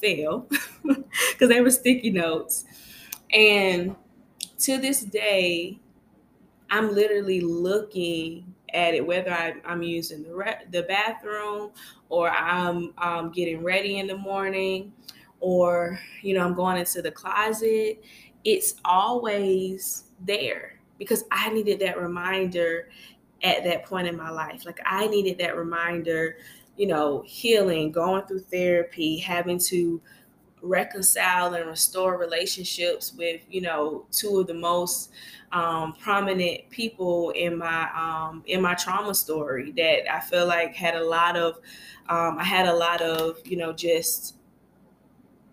fail 0.00 0.48
because 0.82 1.48
they 1.48 1.60
were 1.60 1.70
sticky 1.70 2.10
notes. 2.10 2.64
And 3.32 3.96
to 4.58 4.78
this 4.78 5.02
day, 5.02 5.78
I'm 6.70 6.94
literally 6.94 7.40
looking 7.40 8.54
at 8.72 8.94
it, 8.94 9.04
whether 9.04 9.32
I, 9.32 9.54
am 9.64 9.82
using 9.82 10.22
the, 10.22 10.34
re- 10.34 10.64
the 10.70 10.82
bathroom 10.82 11.70
or 12.08 12.30
I'm 12.30 12.92
um, 12.98 13.32
getting 13.32 13.62
ready 13.62 13.98
in 13.98 14.06
the 14.06 14.16
morning 14.16 14.92
or, 15.40 15.98
you 16.22 16.34
know, 16.34 16.44
I'm 16.44 16.54
going 16.54 16.78
into 16.78 17.02
the 17.02 17.10
closet. 17.10 18.04
It's 18.44 18.76
always 18.84 20.04
there 20.24 20.78
because 20.98 21.24
I 21.32 21.50
needed 21.50 21.80
that 21.80 22.00
reminder 22.00 22.88
at 23.42 23.64
that 23.64 23.84
point 23.84 24.06
in 24.06 24.16
my 24.16 24.30
life. 24.30 24.64
Like 24.66 24.80
I 24.84 25.06
needed 25.08 25.38
that 25.38 25.56
reminder 25.56 26.36
you 26.80 26.86
know, 26.86 27.22
healing, 27.26 27.92
going 27.92 28.24
through 28.24 28.40
therapy, 28.40 29.18
having 29.18 29.58
to 29.58 30.00
reconcile 30.62 31.52
and 31.52 31.68
restore 31.68 32.16
relationships 32.16 33.12
with, 33.12 33.42
you 33.50 33.60
know, 33.60 34.06
two 34.10 34.40
of 34.40 34.46
the 34.46 34.54
most 34.54 35.10
um, 35.52 35.92
prominent 36.00 36.70
people 36.70 37.32
in 37.32 37.58
my 37.58 37.86
um, 37.94 38.42
in 38.46 38.62
my 38.62 38.72
trauma 38.72 39.14
story 39.14 39.72
that 39.72 40.10
I 40.10 40.20
feel 40.20 40.46
like 40.46 40.74
had 40.74 40.94
a 40.94 41.04
lot 41.04 41.36
of 41.36 41.56
um, 42.08 42.38
I 42.38 42.44
had 42.44 42.66
a 42.66 42.72
lot 42.74 43.02
of 43.02 43.36
you 43.44 43.58
know 43.58 43.74
just 43.74 44.36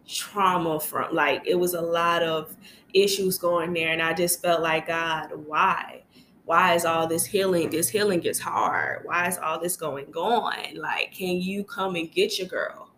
trauma 0.08 0.80
from 0.80 1.13
like 1.13 1.42
it 1.46 1.56
was 1.56 1.74
a 1.74 1.82
lot 1.82 2.24
of 2.24 2.56
issues 2.94 3.38
going 3.38 3.74
there 3.74 3.92
and 3.92 4.02
I 4.02 4.13
just 4.13 4.42
felt 4.42 4.62
like 4.62 4.88
God 4.88 5.32
why 5.46 6.04
why 6.47 6.73
is 6.75 6.86
all 6.86 7.07
this 7.07 7.25
healing 7.25 7.69
this 7.69 7.89
healing 7.89 8.21
gets 8.21 8.39
hard? 8.39 9.01
Why 9.03 9.27
is 9.27 9.38
all 9.38 9.60
this 9.60 9.75
going 9.75 10.13
on? 10.15 10.75
Like 10.75 11.12
can 11.13 11.41
you 11.41 11.65
come 11.65 11.95
and 11.95 12.10
get 12.10 12.39
your 12.39 12.47
girl? 12.47 12.89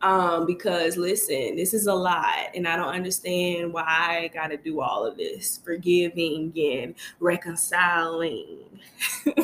Um 0.00 0.46
because 0.46 0.96
listen 0.96 1.56
this 1.56 1.74
is 1.74 1.86
a 1.86 1.94
lot 1.94 2.50
and 2.54 2.66
i 2.68 2.76
don't 2.76 2.94
understand 2.94 3.72
why 3.72 3.84
i 4.22 4.30
gotta 4.32 4.56
do 4.56 4.80
all 4.80 5.04
of 5.06 5.16
this 5.16 5.58
forgiving 5.64 6.52
and 6.56 6.94
reconciling. 7.20 8.80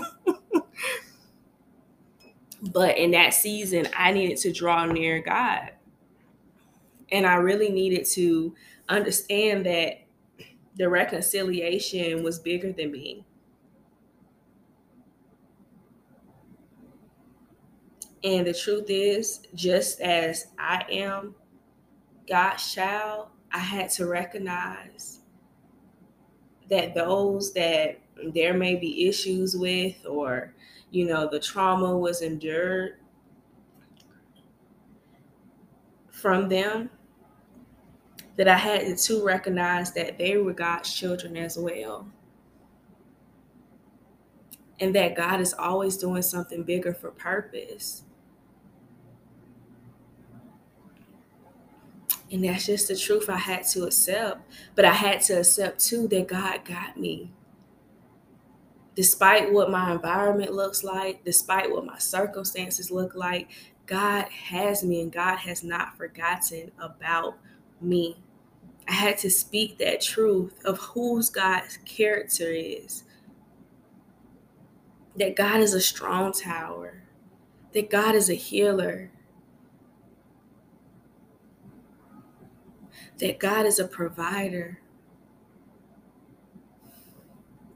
But 2.73 2.97
in 2.97 3.11
that 3.11 3.35
season 3.35 3.89
i 3.97 4.13
needed 4.13 4.39
to 4.39 4.53
draw 4.53 4.87
near 4.87 5.21
god. 5.21 5.73
And 7.11 7.27
I 7.27 7.35
really 7.35 7.71
needed 7.71 8.07
to 8.13 8.55
understand 8.89 9.67
that 9.67 9.99
the 10.77 10.89
reconciliation 10.89 12.23
was 12.23 12.39
bigger 12.39 12.73
than 12.73 12.93
me. 12.93 13.27
And 18.25 18.47
the 18.47 18.55
truth 18.55 18.87
is, 18.89 19.41
just 19.55 20.01
as 20.01 20.47
I 20.59 20.85
am 20.91 21.35
God's 22.29 22.73
child, 22.73 23.29
I 23.53 23.59
had 23.59 23.91
to 23.93 24.07
recognize 24.07 25.21
that 26.71 26.95
those 26.95 27.53
that 27.55 27.99
there 28.33 28.55
may 28.55 28.77
be 28.77 29.09
issues 29.09 29.57
with, 29.57 30.07
or, 30.09 30.55
you 30.91 31.07
know, 31.07 31.29
the 31.29 31.41
trauma 31.41 31.99
was 31.99 32.23
endured 32.23 32.99
from 36.11 36.49
them, 36.49 36.89
that 38.37 38.47
I 38.47 38.57
had 38.57 38.97
to 38.97 39.25
recognize 39.25 39.93
that 39.95 40.17
they 40.17 40.37
were 40.37 40.53
God's 40.53 40.95
children 40.95 41.37
as 41.37 41.59
well. 41.59 42.09
And 44.81 44.95
that 44.95 45.17
God 45.17 45.41
is 45.41 45.53
always 45.55 45.97
doing 45.97 46.23
something 46.23 46.63
bigger 46.63 46.95
for 46.95 47.11
purpose. 47.11 48.05
And 52.33 52.43
that's 52.43 52.65
just 52.65 52.89
the 52.89 52.97
truth 52.97 53.29
I 53.29 53.37
had 53.37 53.65
to 53.69 53.85
accept. 53.85 54.41
But 54.75 54.87
I 54.87 54.95
had 54.95 55.21
to 55.23 55.41
accept 55.41 55.85
too 55.85 56.09
that 56.09 56.29
God 56.29 56.65
got 56.65 56.97
me. 56.97 57.31
Despite 58.95 59.53
what 59.53 59.71
my 59.71 59.93
environment 59.93 60.53
looks 60.53 60.83
like, 60.83 61.25
despite 61.25 61.71
what 61.71 61.85
my 61.85 61.99
circumstances 61.99 62.91
look 62.91 63.15
like, 63.15 63.51
God 63.87 64.25
has 64.31 64.83
me 64.83 65.03
and 65.03 65.13
God 65.13 65.37
has 65.37 65.63
not 65.63 65.97
forgotten 65.97 66.73
about 66.79 67.37
me. 67.81 68.17
I 68.89 68.93
had 68.93 69.19
to 69.19 69.31
speak 69.31 69.79
that 69.79 70.01
truth 70.01 70.55
of 70.65 70.79
whose 70.79 71.29
God's 71.29 71.79
character 71.85 72.49
is. 72.51 73.05
That 75.17 75.37
God 75.37 75.61
is 75.61 75.75
a 75.75 75.81
strong 75.81 76.33
tower, 76.33 77.03
that 77.75 77.91
God 77.91 78.15
is 78.15 78.31
a 78.31 78.35
healer, 78.35 79.11
that 83.23 83.39
God 83.39 83.67
is 83.67 83.79
a 83.79 83.87
provider, 83.87 84.81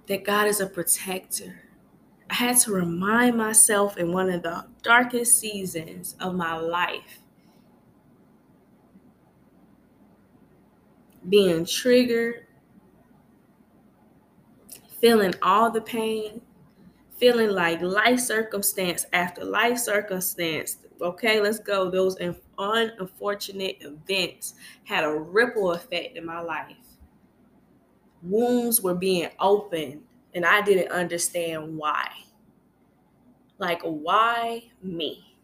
that 0.08 0.24
God 0.24 0.48
is 0.48 0.60
a 0.60 0.66
protector. 0.66 1.62
I 2.28 2.34
had 2.34 2.56
to 2.58 2.72
remind 2.72 3.36
myself 3.36 3.96
in 3.96 4.12
one 4.12 4.28
of 4.28 4.42
the 4.42 4.66
darkest 4.82 5.38
seasons 5.38 6.16
of 6.18 6.34
my 6.34 6.56
life, 6.56 7.20
being 11.28 11.64
triggered, 11.64 12.46
feeling 15.00 15.34
all 15.42 15.70
the 15.70 15.80
pain, 15.80 16.40
feeling 17.18 17.50
like 17.50 17.80
life 17.82 18.18
circumstance 18.18 19.06
after 19.12 19.44
life 19.44 19.78
circumstance. 19.78 20.78
Okay, 21.00 21.40
let's 21.40 21.58
go. 21.58 21.90
Those 21.90 22.16
unfortunate 22.58 23.76
events 23.80 24.54
had 24.84 25.04
a 25.04 25.12
ripple 25.14 25.72
effect 25.72 26.16
in 26.16 26.24
my 26.24 26.40
life. 26.40 26.76
Wounds 28.22 28.80
were 28.82 28.94
being 28.94 29.30
opened, 29.40 30.06
and 30.34 30.44
I 30.44 30.60
didn't 30.62 30.90
understand 30.92 31.76
why. 31.78 32.10
Like, 33.58 33.82
why 33.82 34.70
me? 34.82 35.36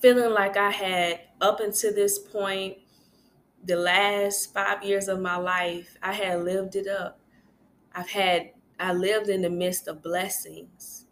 Feeling 0.00 0.32
like 0.32 0.56
I 0.56 0.70
had, 0.70 1.20
up 1.40 1.60
until 1.60 1.94
this 1.94 2.18
point, 2.18 2.78
the 3.64 3.76
last 3.76 4.52
five 4.54 4.84
years 4.84 5.08
of 5.08 5.20
my 5.20 5.36
life, 5.36 5.96
I 6.02 6.12
had 6.14 6.44
lived 6.44 6.76
it 6.76 6.88
up. 6.88 7.20
I've 7.92 8.10
had, 8.10 8.52
I 8.80 8.92
lived 8.94 9.28
in 9.30 9.42
the 9.42 9.50
midst 9.50 9.88
of 9.88 10.02
blessings 10.02 11.03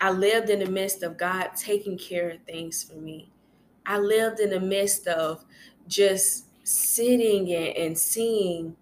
I 0.00 0.10
lived 0.10 0.50
in 0.50 0.60
the 0.60 0.70
midst 0.70 1.02
of 1.02 1.16
God 1.16 1.50
taking 1.56 1.98
care 1.98 2.30
of 2.30 2.42
things 2.42 2.84
for 2.84 2.94
me. 2.96 3.30
I 3.86 3.98
lived 3.98 4.40
in 4.40 4.50
the 4.50 4.60
midst 4.60 5.06
of 5.08 5.44
just 5.86 6.46
sitting 6.66 7.52
and, 7.52 7.98
seeing 7.98 8.76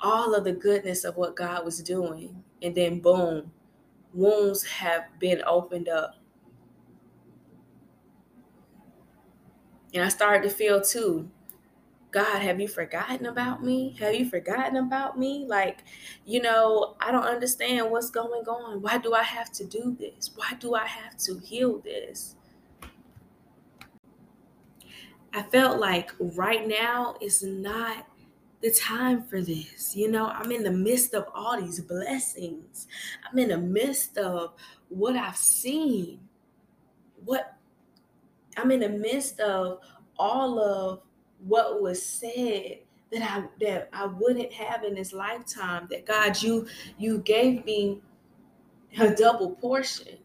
all 0.00 0.34
of 0.34 0.44
the 0.44 0.52
goodness 0.52 1.04
of 1.04 1.16
what 1.16 1.36
God 1.36 1.64
was 1.64 1.82
doing. 1.82 2.42
And 2.62 2.74
then, 2.74 3.00
boom, 3.00 3.52
wounds 4.12 4.64
have 4.64 5.04
been 5.18 5.42
opened 5.46 5.88
up. 5.88 6.16
And 9.94 10.02
I 10.02 10.08
started 10.08 10.48
to 10.48 10.54
feel 10.54 10.80
too 10.80 11.30
God, 12.10 12.40
have 12.40 12.58
you 12.58 12.68
forgotten 12.68 13.26
about 13.26 13.62
me? 13.62 13.94
Have 14.00 14.14
you 14.14 14.28
forgotten 14.28 14.76
about 14.76 15.18
me? 15.18 15.44
Like, 15.46 15.84
you 16.24 16.40
know, 16.40 16.96
I 17.00 17.12
don't 17.12 17.26
understand 17.26 17.90
what's 17.90 18.10
going 18.10 18.44
on. 18.46 18.80
Why 18.80 18.96
do 18.98 19.12
I 19.12 19.22
have 19.22 19.52
to 19.52 19.64
do 19.64 19.94
this? 19.98 20.30
Why 20.34 20.54
do 20.58 20.74
I 20.74 20.86
have 20.86 21.18
to 21.18 21.38
heal 21.38 21.80
this? 21.80 22.36
I 25.34 25.42
felt 25.42 25.78
like 25.78 26.10
right 26.18 26.66
now 26.66 27.16
is 27.20 27.42
not 27.42 28.06
the 28.62 28.70
time 28.70 29.22
for 29.22 29.40
this. 29.42 29.94
You 29.94 30.10
know, 30.10 30.28
I'm 30.28 30.50
in 30.50 30.62
the 30.62 30.72
midst 30.72 31.14
of 31.14 31.26
all 31.34 31.60
these 31.60 31.80
blessings, 31.80 32.86
I'm 33.30 33.38
in 33.38 33.48
the 33.50 33.58
midst 33.58 34.16
of 34.16 34.54
what 34.88 35.14
I've 35.16 35.36
seen, 35.36 36.20
what 37.24 37.54
I'm 38.56 38.70
in 38.70 38.80
the 38.80 38.88
midst 38.88 39.38
of 39.40 39.80
all 40.18 40.58
of 40.58 41.02
what 41.46 41.80
was 41.80 42.04
said 42.04 42.78
that 43.10 43.22
I 43.22 43.44
that 43.60 43.88
I 43.92 44.06
wouldn't 44.06 44.52
have 44.52 44.84
in 44.84 44.94
this 44.94 45.12
lifetime. 45.12 45.88
That 45.90 46.06
God, 46.06 46.40
you 46.42 46.66
you 46.98 47.18
gave 47.18 47.64
me 47.64 48.00
a 48.98 49.14
double 49.14 49.52
portion. 49.52 50.18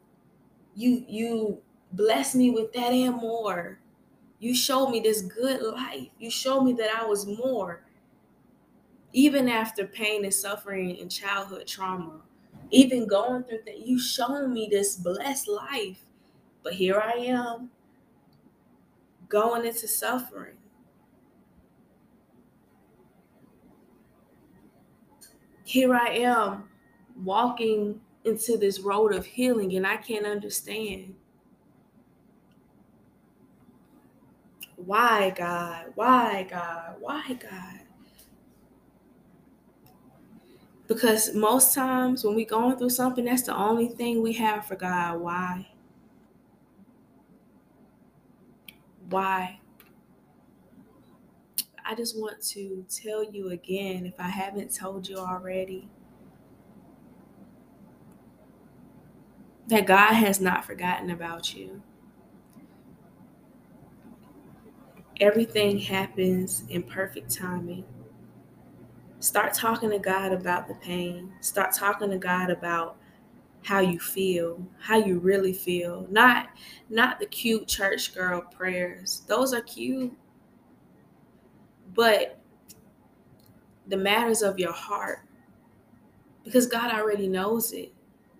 You 0.75 1.05
you 1.07 1.61
blessed 1.93 2.35
me 2.35 2.51
with 2.51 2.73
that 2.73 2.91
and 2.91 3.15
more. 3.15 3.79
You 4.39 4.53
showed 4.53 4.89
me 4.89 4.99
this 4.99 5.21
good 5.21 5.61
life. 5.61 6.09
You 6.19 6.29
showed 6.29 6.61
me 6.61 6.73
that 6.73 6.89
I 6.95 7.05
was 7.05 7.25
more. 7.25 7.83
Even 9.13 9.47
after 9.47 9.85
pain 9.85 10.23
and 10.23 10.33
suffering 10.33 10.99
and 10.99 11.09
childhood 11.09 11.67
trauma, 11.67 12.19
even 12.71 13.07
going 13.07 13.43
through 13.43 13.59
that, 13.65 13.85
you 13.85 13.99
showed 13.99 14.47
me 14.49 14.67
this 14.69 14.95
blessed 14.95 15.47
life. 15.47 15.99
But 16.63 16.73
here 16.73 16.99
I 16.99 17.11
am 17.11 17.69
going 19.29 19.65
into 19.65 19.87
suffering 19.87 20.55
here 25.73 25.95
I 25.95 26.09
am 26.09 26.65
walking 27.23 27.99
into 28.25 28.57
this 28.57 28.79
road 28.79 29.11
of 29.11 29.25
healing 29.25 29.75
and 29.75 29.87
I 29.87 29.97
can't 29.97 30.23
understand. 30.23 31.15
Why, 34.75 35.31
God? 35.31 35.85
Why, 35.95 36.45
God? 36.47 36.97
Why, 36.99 37.23
God? 37.27 37.79
Because 40.87 41.33
most 41.33 41.73
times 41.73 42.23
when 42.23 42.35
we're 42.35 42.45
going 42.45 42.77
through 42.77 42.91
something, 42.91 43.25
that's 43.25 43.41
the 43.41 43.55
only 43.55 43.87
thing 43.87 44.21
we 44.21 44.33
have 44.33 44.67
for 44.67 44.75
God. 44.75 45.21
Why? 45.21 45.67
Why? 49.09 49.59
I 51.85 51.95
just 51.95 52.17
want 52.17 52.41
to 52.49 52.85
tell 52.89 53.23
you 53.23 53.49
again, 53.49 54.05
if 54.05 54.19
I 54.19 54.29
haven't 54.29 54.73
told 54.73 55.07
you 55.07 55.17
already, 55.17 55.89
that 59.67 59.85
God 59.85 60.13
has 60.13 60.39
not 60.39 60.65
forgotten 60.65 61.09
about 61.11 61.53
you. 61.53 61.81
Everything 65.19 65.77
happens 65.77 66.63
in 66.69 66.83
perfect 66.83 67.33
timing. 67.33 67.85
Start 69.19 69.53
talking 69.53 69.89
to 69.91 69.99
God 69.99 70.33
about 70.33 70.67
the 70.67 70.75
pain. 70.75 71.31
Start 71.41 71.73
talking 71.73 72.09
to 72.09 72.17
God 72.17 72.49
about 72.49 72.97
how 73.63 73.79
you 73.79 73.99
feel, 73.99 74.65
how 74.79 74.97
you 74.97 75.19
really 75.19 75.53
feel. 75.53 76.05
Not 76.09 76.49
not 76.89 77.19
the 77.19 77.25
cute 77.25 77.67
church 77.67 78.13
girl 78.13 78.41
prayers. 78.41 79.23
Those 79.27 79.53
are 79.53 79.61
cute 79.61 80.13
but 81.93 82.39
the 83.87 83.97
matters 83.97 84.41
of 84.41 84.59
your 84.59 84.73
heart 84.73 85.19
because 86.43 86.67
God 86.67 86.93
already 86.93 87.27
knows 87.27 87.71
it. 87.71 87.93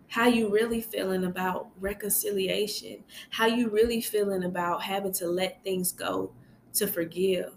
How 0.08 0.28
you 0.28 0.50
really 0.50 0.82
feeling 0.82 1.26
about 1.26 1.70
reconciliation? 1.80 3.04
How 3.32 3.48
you 3.48 3.70
really 3.70 4.02
feeling 4.02 4.44
about 4.44 4.84
having 4.84 5.14
to 5.14 5.28
let 5.28 5.64
things 5.64 5.92
go 5.92 6.34
to 6.74 6.86
forgive? 6.86 7.54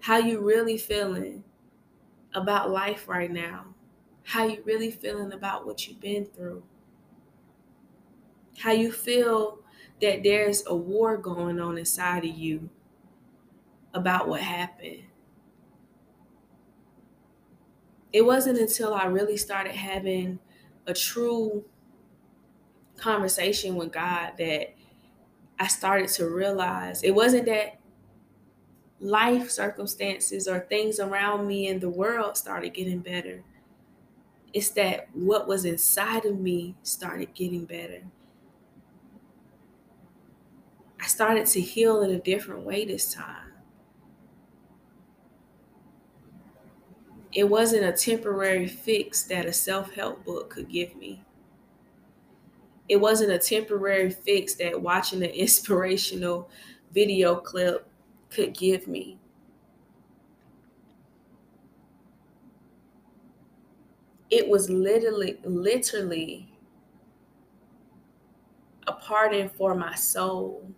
How 0.00 0.18
you 0.18 0.40
really 0.40 0.78
feeling 0.78 1.42
about 2.34 2.70
life 2.70 3.08
right 3.08 3.30
now? 3.30 3.74
How 4.22 4.44
you 4.46 4.62
really 4.64 4.90
feeling 4.90 5.32
about 5.32 5.66
what 5.66 5.86
you've 5.88 6.00
been 6.00 6.26
through? 6.26 6.62
How 8.58 8.72
you 8.72 8.92
feel 8.92 9.60
that 10.00 10.22
there's 10.22 10.64
a 10.66 10.74
war 10.74 11.16
going 11.16 11.60
on 11.60 11.78
inside 11.78 12.24
of 12.24 12.36
you 12.36 12.70
about 13.94 14.28
what 14.28 14.40
happened. 14.40 15.04
It 18.16 18.24
wasn't 18.24 18.58
until 18.58 18.94
I 18.94 19.04
really 19.04 19.36
started 19.36 19.74
having 19.74 20.38
a 20.86 20.94
true 20.94 21.66
conversation 22.96 23.74
with 23.76 23.92
God 23.92 24.32
that 24.38 24.74
I 25.58 25.68
started 25.68 26.08
to 26.10 26.28
realize 26.28 27.02
it 27.02 27.14
wasn't 27.14 27.46
that 27.46 27.78
life 29.00 29.50
circumstances 29.50 30.46
or 30.48 30.60
things 30.60 30.98
around 31.00 31.46
me 31.46 31.66
in 31.66 31.80
the 31.80 31.88
world 31.90 32.36
started 32.36 32.74
getting 32.74 33.00
better. 33.00 33.42
It's 34.52 34.70
that 34.70 35.08
what 35.14 35.46
was 35.46 35.64
inside 35.64 36.24
of 36.24 36.40
me 36.40 36.74
started 36.82 37.32
getting 37.34 37.64
better. 37.64 38.02
I 41.00 41.06
started 41.06 41.46
to 41.48 41.60
heal 41.62 42.02
in 42.02 42.10
a 42.10 42.18
different 42.20 42.62
way 42.62 42.84
this 42.84 43.12
time. 43.12 43.45
It 47.32 47.44
wasn't 47.44 47.84
a 47.84 47.92
temporary 47.92 48.66
fix 48.66 49.24
that 49.24 49.46
a 49.46 49.52
self 49.52 49.92
help 49.92 50.24
book 50.24 50.50
could 50.50 50.68
give 50.68 50.96
me. 50.96 51.22
It 52.88 52.96
wasn't 52.96 53.32
a 53.32 53.38
temporary 53.38 54.10
fix 54.10 54.54
that 54.54 54.80
watching 54.80 55.22
an 55.22 55.30
inspirational 55.34 56.48
video 56.92 57.36
clip 57.36 57.88
could 58.30 58.54
give 58.54 58.86
me. 58.86 59.18
It 64.30 64.48
was 64.48 64.68
literally, 64.68 65.38
literally 65.44 66.52
a 68.86 68.92
pardon 68.92 69.48
for 69.48 69.74
my 69.74 69.94
soul. 69.94 70.68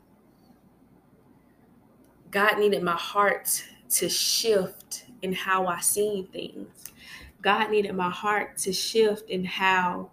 God 2.30 2.58
needed 2.58 2.82
my 2.82 2.96
heart 2.96 3.64
to 3.90 4.08
shift 4.08 5.04
in 5.22 5.32
how 5.32 5.66
I 5.66 5.80
seen 5.80 6.26
things. 6.28 6.84
God 7.42 7.70
needed 7.70 7.94
my 7.94 8.10
heart 8.10 8.56
to 8.58 8.72
shift 8.72 9.30
in 9.30 9.44
how 9.44 10.10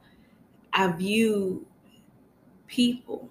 I 0.74 0.91
view 0.91 1.66
people. 2.68 3.30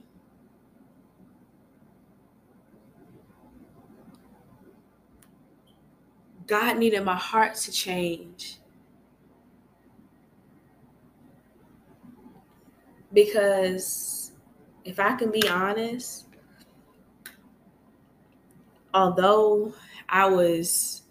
God 6.46 6.76
needed 6.78 7.04
my 7.04 7.16
heart 7.16 7.54
to 7.56 7.72
change. 7.72 8.58
Because 13.12 14.32
if 14.84 14.98
I 14.98 15.14
can 15.14 15.30
be 15.30 15.48
honest, 15.48 16.26
although 18.92 19.72
I 20.08 20.26
was, 20.28 21.02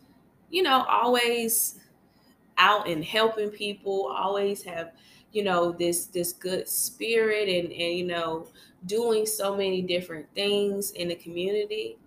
you 0.54 0.62
know, 0.62 0.84
always 0.88 1.80
out 2.60 2.88
and 2.88 3.04
helping 3.04 3.50
people, 3.50 4.08
always 4.16 4.64
have, 4.64 4.92
you 5.32 5.44
know, 5.44 5.72
this 5.72 6.06
this 6.06 6.32
good 6.32 6.68
spirit 6.68 7.50
and 7.50 7.72
and 7.74 7.98
you 7.98 8.06
know, 8.06 8.48
doing 8.86 9.26
so 9.26 9.58
many 9.58 9.82
different 9.82 10.28
things 10.36 10.92
in 10.92 11.08
the 11.08 11.16
community, 11.16 11.98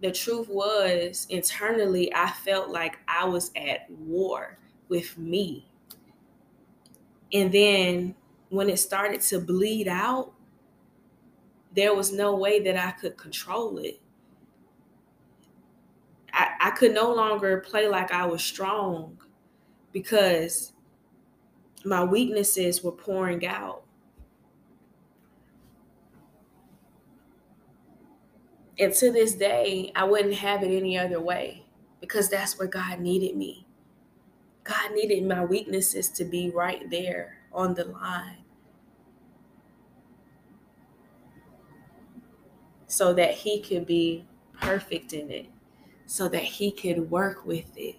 the 0.00 0.10
truth 0.10 0.48
was 0.48 1.26
internally 1.28 2.10
I 2.14 2.30
felt 2.30 2.70
like 2.70 2.98
I 3.06 3.26
was 3.26 3.50
at 3.54 3.90
war 3.90 4.58
with 4.88 5.18
me. 5.18 5.68
And 7.30 7.52
then 7.52 8.14
when 8.48 8.70
it 8.70 8.78
started 8.78 9.20
to 9.20 9.38
bleed 9.38 9.86
out, 9.86 10.32
there 11.76 11.94
was 11.94 12.10
no 12.10 12.34
way 12.34 12.58
that 12.60 12.78
I 12.78 12.92
could 12.92 13.18
control 13.18 13.76
it. 13.78 14.00
I, 16.60 16.70
could 16.70 16.92
no 16.94 17.14
longer 17.14 17.58
play 17.58 17.88
like 17.88 18.12
I 18.12 18.26
was 18.26 18.42
strong 18.42 19.18
because 19.92 20.72
my 21.84 22.04
weaknesses 22.04 22.84
were 22.84 22.92
pouring 22.92 23.46
out. 23.46 23.84
And 28.78 28.94
to 28.94 29.10
this 29.12 29.34
day, 29.34 29.92
I 29.94 30.04
wouldn't 30.04 30.34
have 30.34 30.62
it 30.62 30.74
any 30.74 30.98
other 30.98 31.20
way 31.20 31.64
because 32.00 32.28
that's 32.30 32.58
where 32.58 32.68
God 32.68 33.00
needed 33.00 33.36
me. 33.36 33.66
God 34.64 34.92
needed 34.94 35.24
my 35.26 35.44
weaknesses 35.44 36.08
to 36.10 36.24
be 36.24 36.50
right 36.50 36.88
there 36.90 37.38
on 37.52 37.74
the 37.74 37.84
line 37.84 38.44
so 42.86 43.12
that 43.14 43.32
He 43.34 43.60
could 43.60 43.86
be 43.86 44.24
perfect 44.60 45.12
in 45.12 45.30
it, 45.30 45.46
so 46.10 46.28
that 46.28 46.42
He 46.42 46.72
could 46.72 47.08
work 47.08 47.46
with 47.46 47.70
it. 47.76 47.94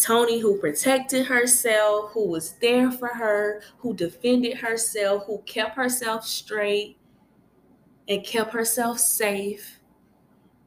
Tony, 0.00 0.38
who 0.38 0.56
protected 0.58 1.26
herself, 1.26 2.12
who 2.12 2.28
was 2.28 2.52
there 2.60 2.92
for 2.92 3.08
her, 3.08 3.60
who 3.78 3.92
defended 3.92 4.56
herself, 4.56 5.24
who 5.26 5.38
kept 5.38 5.74
herself 5.74 6.24
straight, 6.24 6.96
and 8.08 8.24
kept 8.24 8.52
herself 8.52 9.00
safe 9.00 9.80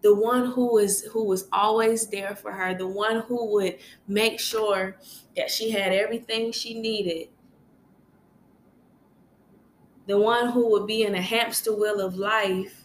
the 0.02 0.14
one 0.14 0.46
who 0.52 0.74
was 0.74 1.04
who 1.06 1.24
was 1.24 1.48
always 1.52 2.08
there 2.08 2.36
for 2.36 2.52
her 2.52 2.76
the 2.76 2.86
one 2.86 3.22
who 3.22 3.54
would 3.54 3.78
make 4.08 4.40
sure 4.40 4.98
that 5.36 5.50
she 5.50 5.72
had 5.72 5.92
everything 5.92 6.52
she 6.52 6.80
needed 6.80 7.28
the 10.08 10.18
one 10.18 10.52
who 10.52 10.70
would 10.70 10.86
be 10.86 11.04
in 11.04 11.16
a 11.16 11.22
hamster 11.22 11.76
wheel 11.76 12.00
of 12.00 12.16
life 12.16 12.85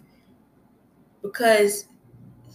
because 1.22 1.86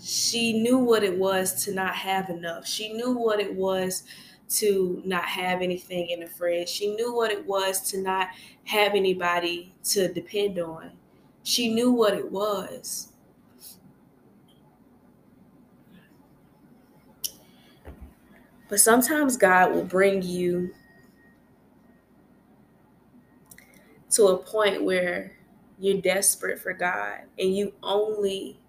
she 0.01 0.61
knew 0.61 0.77
what 0.77 1.03
it 1.03 1.17
was 1.17 1.63
to 1.65 1.73
not 1.73 1.95
have 1.95 2.29
enough. 2.29 2.67
She 2.67 2.93
knew 2.93 3.13
what 3.13 3.39
it 3.39 3.53
was 3.53 4.03
to 4.47 5.01
not 5.05 5.25
have 5.25 5.61
anything 5.61 6.09
in 6.11 6.19
the 6.19 6.27
fridge 6.27 6.69
she 6.69 6.95
knew 6.95 7.11
what 7.15 7.31
it 7.31 7.43
was 7.47 7.81
to 7.89 7.99
not 7.99 8.29
have 8.65 8.93
anybody 8.93 9.73
to 9.83 10.11
depend 10.13 10.59
on. 10.59 10.91
She 11.43 11.73
knew 11.73 11.91
what 11.91 12.13
it 12.13 12.31
was. 12.31 13.11
But 18.67 18.79
sometimes 18.79 19.37
God 19.37 19.73
will 19.73 19.83
bring 19.83 20.21
you 20.23 20.73
to 24.11 24.27
a 24.27 24.37
point 24.37 24.83
where 24.83 25.34
you're 25.79 26.01
desperate 26.01 26.59
for 26.59 26.73
God 26.73 27.21
and 27.37 27.55
you 27.55 27.73
only 27.83 28.59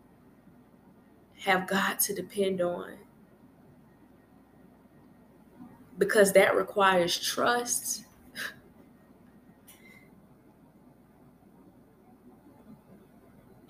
have 1.41 1.67
God 1.67 1.99
to 2.01 2.15
depend 2.15 2.61
on. 2.61 2.95
Because 5.99 6.33
that 6.33 6.57
requires 6.57 7.19
trust 7.19 8.05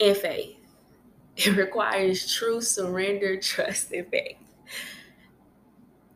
and 0.00 0.16
faith. 0.16 0.56
It 1.36 1.56
requires 1.56 2.34
true 2.34 2.62
surrender, 2.62 3.38
trust, 3.40 3.92
and 3.92 4.08
faith. 4.08 4.38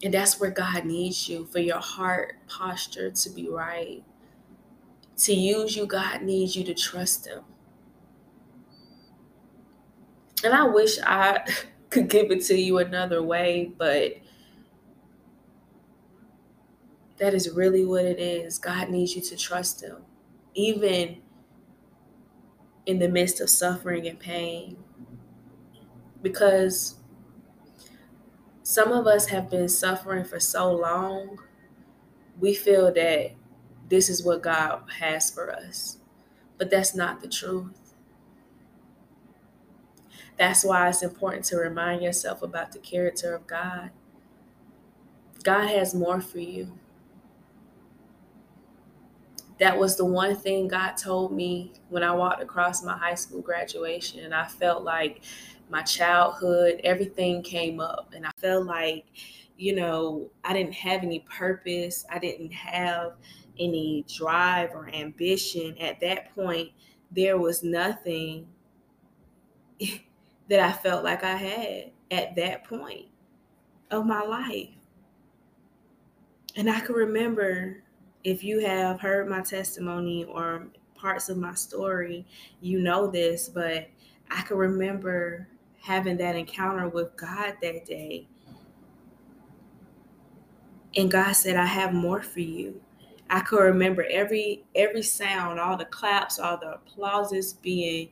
And 0.03 0.15
that's 0.15 0.41
where 0.41 0.51
God 0.51 0.87
needs 0.87 1.29
you 1.29 1.45
for 1.47 1.59
your 1.59 1.79
heart 1.79 2.37
posture 2.49 3.11
to 3.11 3.31
be 3.31 3.49
right. 3.51 4.03
To 5.21 5.35
use 5.35 5.77
you, 5.77 5.87
God 5.87 6.23
needs 6.23 6.57
you 6.57 6.65
to 6.65 6.75
trust 6.75 7.27
Him. 7.27 7.43
And 10.43 10.55
I 10.55 10.65
wish 10.65 10.99
I 11.03 11.45
could 11.91 12.09
give 12.09 12.31
it 12.31 12.43
to 12.47 12.55
you 12.59 12.79
another 12.79 13.23
way, 13.23 13.73
but 13.77 14.15
that 17.19 17.35
is 17.35 17.51
really 17.51 17.85
what 17.85 18.07
it 18.07 18.19
is. 18.19 18.59
God 18.59 18.89
needs 18.89 19.15
you 19.15 19.21
to 19.21 19.37
trust 19.37 19.83
Him. 19.83 19.99
Even 20.55 21.21
in 22.87 22.99
the 22.99 23.09
midst 23.09 23.41
of 23.41 23.51
suffering 23.51 24.07
and 24.07 24.19
pain. 24.19 24.77
Because 26.23 26.97
some 28.63 28.91
of 28.91 29.07
us 29.07 29.27
have 29.27 29.51
been 29.51 29.69
suffering 29.69 30.25
for 30.25 30.41
so 30.41 30.73
long, 30.73 31.39
we 32.39 32.55
feel 32.55 32.93
that 32.95 33.33
this 33.91 34.09
is 34.09 34.23
what 34.23 34.43
God 34.43 34.85
has 34.99 35.31
for 35.31 35.53
us. 35.53 35.99
But 36.57 36.71
that's 36.71 36.95
not 36.95 37.21
the 37.21 37.29
truth. 37.29 37.95
That's 40.39 40.65
why 40.65 40.89
it's 40.89 41.03
important 41.03 41.45
to 41.47 41.57
remind 41.57 42.03
yourself 42.03 42.43
about 42.43 42.73
the 42.73 42.79
character 42.79 43.35
of 43.35 43.47
God. 43.47 43.91
God 45.43 45.69
has 45.69 45.95
more 45.95 46.21
for 46.21 46.39
you 46.39 46.79
that 49.61 49.79
was 49.79 49.95
the 49.97 50.05
one 50.05 50.35
thing 50.35 50.67
God 50.69 50.97
told 50.97 51.33
me 51.33 51.75
when 51.91 52.03
I 52.03 52.13
walked 52.13 52.43
across 52.43 52.83
my 52.83 52.97
high 52.97 53.15
school 53.15 53.43
graduation. 53.43 54.25
And 54.25 54.35
I 54.35 54.47
felt 54.47 54.85
like 54.85 55.23
my 55.69 55.83
childhood, 55.83 56.81
everything 56.83 57.43
came 57.43 57.79
up. 57.79 58.11
And 58.17 58.27
I 58.27 58.31
felt 58.39 58.65
like, 58.65 59.05
you 59.59 59.75
know, 59.75 60.31
I 60.45 60.55
didn't 60.55 60.73
have 60.73 61.03
any 61.03 61.21
purpose. 61.21 62.07
I 62.11 62.19
didn't 62.19 62.53
have 62.55 63.13
any 63.61 64.05
drive 64.09 64.71
or 64.75 64.89
ambition. 64.89 65.77
At 65.79 66.01
that 66.01 66.35
point, 66.35 66.71
there 67.13 67.39
was 67.39 67.63
nothing 67.63 68.49
that 70.49 70.61
I 70.61 70.73
felt 70.73 71.05
like 71.05 71.23
I 71.23 71.37
had 71.37 71.93
at 72.11 72.35
that 72.37 72.65
point 72.65 73.07
of 73.91 74.07
my 74.07 74.23
life. 74.23 74.71
And 76.57 76.69
I 76.69 76.81
can 76.81 76.95
remember 76.95 77.83
if 78.25 78.43
you 78.43 78.59
have 78.61 79.01
heard 79.01 79.29
my 79.29 79.41
testimony 79.41 80.25
or 80.25 80.67
parts 80.95 81.29
of 81.29 81.39
my 81.39 81.55
story, 81.55 82.27
you 82.61 82.81
know 82.81 83.07
this, 83.07 83.49
but 83.49 83.89
I 84.31 84.43
can 84.43 84.57
remember 84.57 85.49
having 85.81 86.17
that 86.19 86.37
encounter 86.37 86.89
with 86.89 87.17
God 87.17 87.57
that 87.63 87.85
day. 87.87 88.29
And 90.97 91.11
God 91.11 91.33
said, 91.33 91.57
I 91.57 91.67
have 91.67 91.95
more 91.95 92.21
for 92.21 92.41
you. 92.41 92.81
I 93.31 93.41
could 93.41 93.61
remember 93.61 94.05
every 94.11 94.65
every 94.75 95.03
sound, 95.03 95.61
all 95.61 95.77
the 95.77 95.85
claps, 95.85 96.41
all 96.41 96.59
the 96.59 96.75
applauses 96.75 97.53
being, 97.53 98.11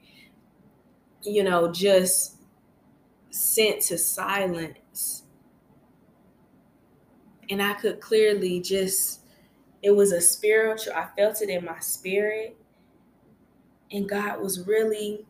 you 1.24 1.42
know, 1.42 1.72
just 1.72 2.36
sent 3.30 3.82
to 3.82 3.98
silence. 3.98 5.24
And 7.50 7.62
I 7.62 7.74
could 7.74 8.00
clearly 8.00 8.60
just, 8.60 9.22
it 9.82 9.90
was 9.90 10.12
a 10.12 10.20
spiritual, 10.20 10.92
I 10.92 11.08
felt 11.16 11.42
it 11.42 11.48
in 11.48 11.64
my 11.64 11.80
spirit. 11.80 12.56
And 13.90 14.08
God 14.08 14.40
was 14.40 14.66
really 14.66 15.26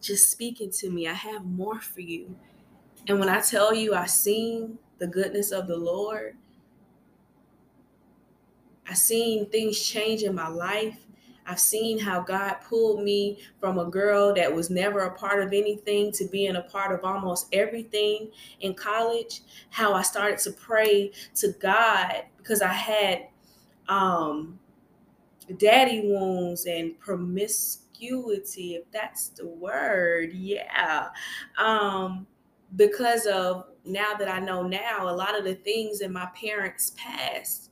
just 0.00 0.30
speaking 0.30 0.70
to 0.70 0.90
me. 0.90 1.06
I 1.06 1.12
have 1.12 1.44
more 1.44 1.80
for 1.80 2.00
you. 2.00 2.34
And 3.06 3.20
when 3.20 3.28
I 3.28 3.40
tell 3.40 3.74
you 3.74 3.94
I 3.94 4.06
seen 4.06 4.78
the 4.98 5.06
goodness 5.06 5.52
of 5.52 5.68
the 5.68 5.76
Lord, 5.76 6.36
I 8.88 8.94
seen 8.94 9.46
things 9.50 9.78
change 9.78 10.22
in 10.22 10.34
my 10.34 10.48
life. 10.48 10.98
I've 11.46 11.60
seen 11.60 11.98
how 11.98 12.20
God 12.20 12.56
pulled 12.68 13.02
me 13.02 13.38
from 13.58 13.78
a 13.78 13.86
girl 13.86 14.34
that 14.34 14.54
was 14.54 14.68
never 14.68 15.00
a 15.00 15.14
part 15.14 15.42
of 15.42 15.52
anything 15.52 16.12
to 16.12 16.26
being 16.26 16.56
a 16.56 16.62
part 16.62 16.92
of 16.92 17.04
almost 17.04 17.48
everything 17.52 18.30
in 18.60 18.74
college. 18.74 19.40
How 19.70 19.94
I 19.94 20.02
started 20.02 20.38
to 20.40 20.52
pray 20.52 21.12
to 21.36 21.54
God 21.58 22.24
because 22.36 22.60
I 22.60 22.72
had 22.72 23.28
um, 23.88 24.58
daddy 25.56 26.02
wounds 26.04 26.66
and 26.66 26.98
promiscuity, 26.98 28.74
if 28.74 28.90
that's 28.90 29.28
the 29.30 29.46
word. 29.46 30.32
Yeah. 30.34 31.08
Um, 31.58 32.26
because 32.76 33.26
of 33.26 33.64
now 33.86 34.12
that 34.18 34.28
I 34.28 34.38
know 34.38 34.62
now, 34.62 35.08
a 35.08 35.16
lot 35.16 35.36
of 35.36 35.44
the 35.44 35.54
things 35.54 36.02
in 36.02 36.12
my 36.12 36.28
parents' 36.34 36.92
past 36.96 37.67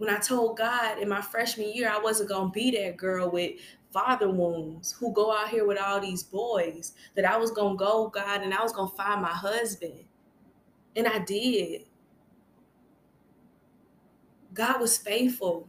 when 0.00 0.08
I 0.08 0.18
told 0.18 0.56
God 0.56 0.96
in 0.98 1.10
my 1.10 1.20
freshman 1.20 1.74
year 1.74 1.90
I 1.90 1.98
wasn't 1.98 2.30
to 2.30 2.48
be 2.54 2.70
that 2.70 2.96
girl 2.96 3.30
with 3.30 3.60
father 3.92 4.30
wounds 4.30 4.92
who 4.92 5.12
go 5.12 5.30
out 5.30 5.50
here 5.50 5.66
with 5.66 5.76
all 5.76 6.00
these 6.00 6.22
boys, 6.22 6.94
that 7.14 7.30
I 7.30 7.36
was 7.36 7.50
to 7.50 7.76
go, 7.76 8.08
God, 8.08 8.40
and 8.40 8.54
I 8.54 8.62
was 8.62 8.72
to 8.72 8.86
find 8.96 9.20
my 9.20 9.28
husband. 9.28 10.04
And 10.96 11.06
I 11.06 11.18
did. 11.18 11.82
God 14.54 14.80
was 14.80 14.96
faithful. 14.96 15.68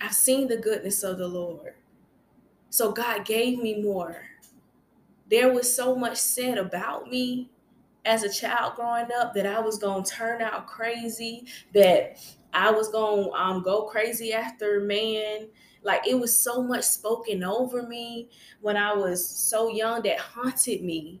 I've 0.00 0.14
seen 0.14 0.48
the 0.48 0.56
goodness 0.56 1.02
of 1.02 1.18
the 1.18 1.28
Lord. 1.28 1.74
So 2.70 2.90
God 2.90 3.26
gave 3.26 3.58
me 3.58 3.82
more. 3.82 4.22
There 5.28 5.52
was 5.52 5.70
so 5.70 5.94
much 5.94 6.16
said 6.16 6.56
about 6.56 7.10
me 7.10 7.50
as 8.04 8.22
a 8.22 8.28
child 8.28 8.74
growing 8.74 9.06
up 9.18 9.34
that 9.34 9.46
I 9.46 9.60
was 9.60 9.78
going 9.78 10.04
to 10.04 10.10
turn 10.10 10.42
out 10.42 10.66
crazy, 10.66 11.46
that 11.72 12.18
I 12.52 12.70
was 12.70 12.88
going 12.88 13.30
to 13.30 13.32
um, 13.32 13.62
go 13.62 13.82
crazy 13.82 14.32
after 14.32 14.80
man. 14.80 15.48
Like 15.82 16.06
it 16.06 16.18
was 16.18 16.36
so 16.36 16.62
much 16.62 16.84
spoken 16.84 17.44
over 17.44 17.82
me 17.82 18.30
when 18.60 18.76
I 18.76 18.94
was 18.94 19.26
so 19.26 19.68
young 19.68 20.02
that 20.02 20.18
haunted 20.18 20.82
me, 20.82 21.20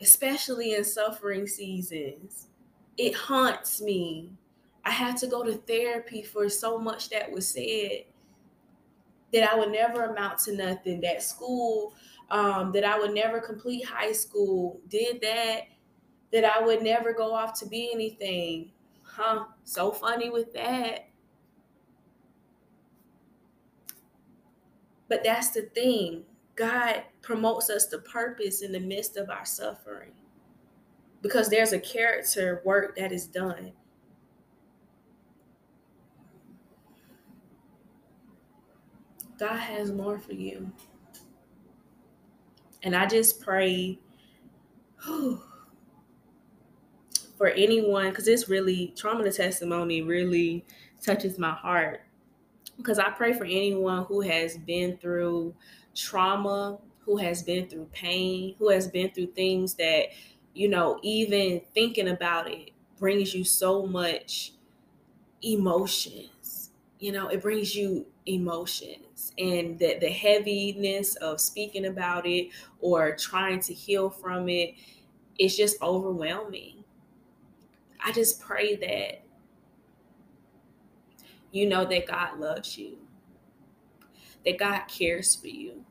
especially 0.00 0.74
in 0.74 0.84
suffering 0.84 1.46
seasons. 1.46 2.48
It 2.96 3.14
haunts 3.14 3.80
me. 3.80 4.32
I 4.84 4.90
had 4.90 5.16
to 5.18 5.26
go 5.26 5.44
to 5.44 5.54
therapy 5.54 6.22
for 6.22 6.48
so 6.48 6.78
much 6.78 7.10
that 7.10 7.30
was 7.30 7.46
said 7.46 8.04
that 9.32 9.50
I 9.50 9.56
would 9.56 9.70
never 9.70 10.04
amount 10.04 10.38
to 10.40 10.56
nothing, 10.56 11.00
that 11.02 11.22
school 11.22 11.94
um, 12.32 12.72
that 12.72 12.82
I 12.82 12.98
would 12.98 13.12
never 13.12 13.40
complete 13.40 13.84
high 13.84 14.12
school, 14.12 14.80
did 14.88 15.20
that, 15.20 15.64
that 16.32 16.46
I 16.46 16.64
would 16.64 16.82
never 16.82 17.12
go 17.12 17.34
off 17.34 17.58
to 17.60 17.66
be 17.66 17.90
anything. 17.92 18.72
Huh? 19.02 19.44
So 19.64 19.92
funny 19.92 20.30
with 20.30 20.52
that. 20.54 21.10
But 25.08 25.22
that's 25.22 25.50
the 25.50 25.62
thing. 25.74 26.24
God 26.56 27.02
promotes 27.20 27.68
us 27.68 27.86
to 27.88 27.98
purpose 27.98 28.62
in 28.62 28.72
the 28.72 28.80
midst 28.80 29.18
of 29.18 29.28
our 29.28 29.44
suffering 29.44 30.12
because 31.20 31.50
there's 31.50 31.74
a 31.74 31.78
character 31.78 32.62
work 32.64 32.96
that 32.96 33.12
is 33.12 33.26
done. 33.26 33.72
God 39.38 39.58
has 39.58 39.92
more 39.92 40.18
for 40.18 40.32
you. 40.32 40.72
And 42.82 42.96
I 42.96 43.06
just 43.06 43.40
pray 43.40 43.98
for 47.36 47.48
anyone, 47.48 48.10
because 48.10 48.28
it's 48.28 48.48
really 48.48 48.92
trauma 48.96 49.24
to 49.24 49.32
testimony 49.32 50.02
really 50.02 50.64
touches 51.00 51.38
my 51.38 51.52
heart. 51.52 52.02
Because 52.76 52.98
I 52.98 53.10
pray 53.10 53.32
for 53.32 53.44
anyone 53.44 54.04
who 54.06 54.22
has 54.22 54.58
been 54.58 54.98
through 54.98 55.54
trauma, 55.94 56.80
who 57.00 57.16
has 57.18 57.42
been 57.42 57.68
through 57.68 57.86
pain, 57.92 58.54
who 58.58 58.70
has 58.70 58.88
been 58.88 59.10
through 59.12 59.28
things 59.28 59.74
that, 59.74 60.08
you 60.54 60.68
know, 60.68 60.98
even 61.02 61.62
thinking 61.74 62.08
about 62.08 62.50
it 62.50 62.70
brings 62.98 63.34
you 63.34 63.44
so 63.44 63.86
much 63.86 64.52
emotions. 65.42 66.70
You 67.00 67.12
know, 67.12 67.28
it 67.28 67.42
brings 67.42 67.74
you 67.74 68.06
emotions 68.26 69.11
and 69.38 69.78
the, 69.78 69.98
the 70.00 70.08
heaviness 70.08 71.16
of 71.16 71.40
speaking 71.40 71.86
about 71.86 72.26
it 72.26 72.48
or 72.80 73.14
trying 73.16 73.60
to 73.60 73.72
heal 73.72 74.10
from 74.10 74.48
it 74.48 74.74
is 75.38 75.56
just 75.56 75.80
overwhelming. 75.82 76.84
I 78.04 78.12
just 78.12 78.40
pray 78.40 78.76
that 78.76 79.22
you 81.52 81.68
know 81.68 81.84
that 81.84 82.06
God 82.06 82.40
loves 82.40 82.76
you, 82.76 82.98
that 84.44 84.58
God 84.58 84.80
cares 84.88 85.36
for 85.36 85.48
you, 85.48 85.84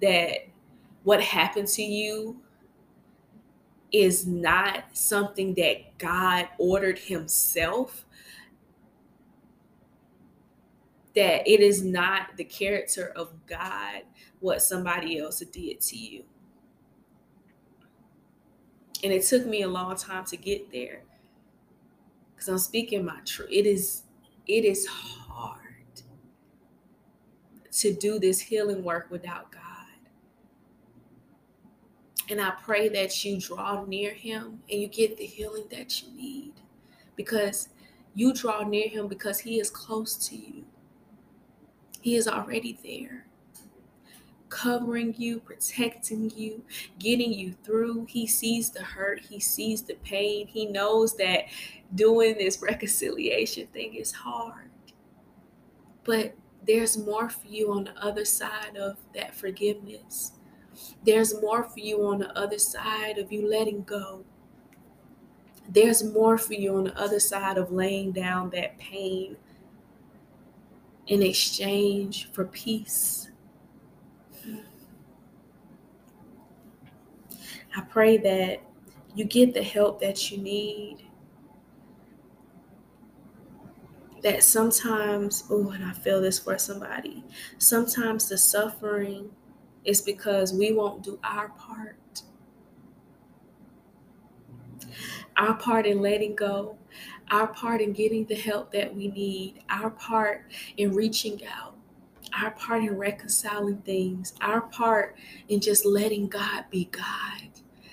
that 0.00 0.48
what 1.04 1.22
happened 1.22 1.68
to 1.68 1.82
you 1.82 2.40
is 3.92 4.26
not 4.26 4.84
something 4.92 5.54
that 5.54 5.96
God 5.98 6.48
ordered 6.58 6.98
Himself 6.98 8.04
that 11.14 11.48
it 11.48 11.60
is 11.60 11.82
not 11.82 12.36
the 12.36 12.44
character 12.44 13.12
of 13.16 13.32
God 13.46 14.02
what 14.40 14.62
somebody 14.62 15.18
else 15.18 15.40
did 15.40 15.80
to 15.80 15.96
you. 15.96 16.24
And 19.02 19.12
it 19.12 19.24
took 19.24 19.46
me 19.46 19.62
a 19.62 19.68
long 19.68 19.96
time 19.96 20.24
to 20.26 20.36
get 20.36 20.72
there. 20.72 21.02
Cuz 22.36 22.48
I'm 22.48 22.58
speaking 22.58 23.04
my 23.04 23.20
truth. 23.24 23.48
It 23.50 23.66
is 23.66 24.02
it 24.46 24.64
is 24.64 24.86
hard 24.86 25.58
to 27.70 27.92
do 27.92 28.18
this 28.18 28.40
healing 28.40 28.82
work 28.82 29.08
without 29.10 29.52
God. 29.52 29.62
And 32.30 32.40
I 32.40 32.50
pray 32.62 32.88
that 32.90 33.24
you 33.24 33.40
draw 33.40 33.84
near 33.84 34.12
him 34.12 34.60
and 34.70 34.80
you 34.80 34.88
get 34.88 35.16
the 35.16 35.24
healing 35.24 35.66
that 35.70 36.02
you 36.02 36.12
need 36.12 36.52
because 37.16 37.68
you 38.14 38.34
draw 38.34 38.62
near 38.64 38.88
him 38.88 39.08
because 39.08 39.38
he 39.40 39.60
is 39.60 39.70
close 39.70 40.14
to 40.28 40.36
you. 40.36 40.64
He 42.00 42.16
is 42.16 42.28
already 42.28 42.78
there, 42.82 43.26
covering 44.48 45.14
you, 45.18 45.40
protecting 45.40 46.30
you, 46.34 46.62
getting 46.98 47.32
you 47.32 47.54
through. 47.64 48.06
He 48.08 48.26
sees 48.26 48.70
the 48.70 48.82
hurt, 48.82 49.20
He 49.20 49.40
sees 49.40 49.82
the 49.82 49.94
pain. 50.04 50.46
He 50.46 50.66
knows 50.66 51.16
that 51.16 51.44
doing 51.94 52.36
this 52.38 52.62
reconciliation 52.62 53.66
thing 53.68 53.94
is 53.94 54.12
hard. 54.12 54.70
But 56.04 56.34
there's 56.66 56.96
more 56.98 57.28
for 57.28 57.46
you 57.46 57.72
on 57.72 57.84
the 57.84 57.96
other 57.98 58.24
side 58.24 58.76
of 58.76 58.96
that 59.14 59.34
forgiveness. 59.34 60.32
There's 61.04 61.40
more 61.40 61.64
for 61.64 61.80
you 61.80 62.06
on 62.06 62.18
the 62.18 62.38
other 62.38 62.58
side 62.58 63.18
of 63.18 63.32
you 63.32 63.48
letting 63.48 63.82
go. 63.82 64.24
There's 65.68 66.02
more 66.02 66.38
for 66.38 66.54
you 66.54 66.76
on 66.76 66.84
the 66.84 66.98
other 66.98 67.20
side 67.20 67.58
of 67.58 67.72
laying 67.72 68.12
down 68.12 68.50
that 68.50 68.78
pain 68.78 69.36
in 71.08 71.22
exchange 71.22 72.30
for 72.32 72.44
peace. 72.44 73.30
I 77.76 77.80
pray 77.82 78.18
that 78.18 78.60
you 79.14 79.24
get 79.24 79.54
the 79.54 79.62
help 79.62 80.00
that 80.00 80.30
you 80.30 80.38
need. 80.38 80.98
That 84.22 84.42
sometimes, 84.42 85.44
oh, 85.50 85.70
and 85.70 85.84
I 85.84 85.92
feel 85.92 86.20
this 86.20 86.38
for 86.38 86.58
somebody, 86.58 87.24
sometimes 87.58 88.28
the 88.28 88.36
suffering 88.36 89.30
is 89.84 90.02
because 90.02 90.52
we 90.52 90.72
won't 90.72 91.04
do 91.04 91.18
our 91.22 91.50
part. 91.50 92.22
Our 95.36 95.54
part 95.54 95.86
in 95.86 96.02
letting 96.02 96.34
go, 96.34 96.76
our 97.30 97.46
part 97.48 97.80
in 97.80 97.92
getting 97.92 98.24
the 98.26 98.34
help 98.34 98.72
that 98.72 98.94
we 98.94 99.08
need, 99.08 99.60
our 99.68 99.90
part 99.90 100.44
in 100.76 100.94
reaching 100.94 101.40
out, 101.46 101.74
our 102.38 102.50
part 102.52 102.82
in 102.82 102.96
reconciling 102.96 103.78
things, 103.78 104.34
our 104.40 104.62
part 104.62 105.16
in 105.48 105.60
just 105.60 105.84
letting 105.84 106.28
God 106.28 106.64
be 106.70 106.86
God, 106.86 107.48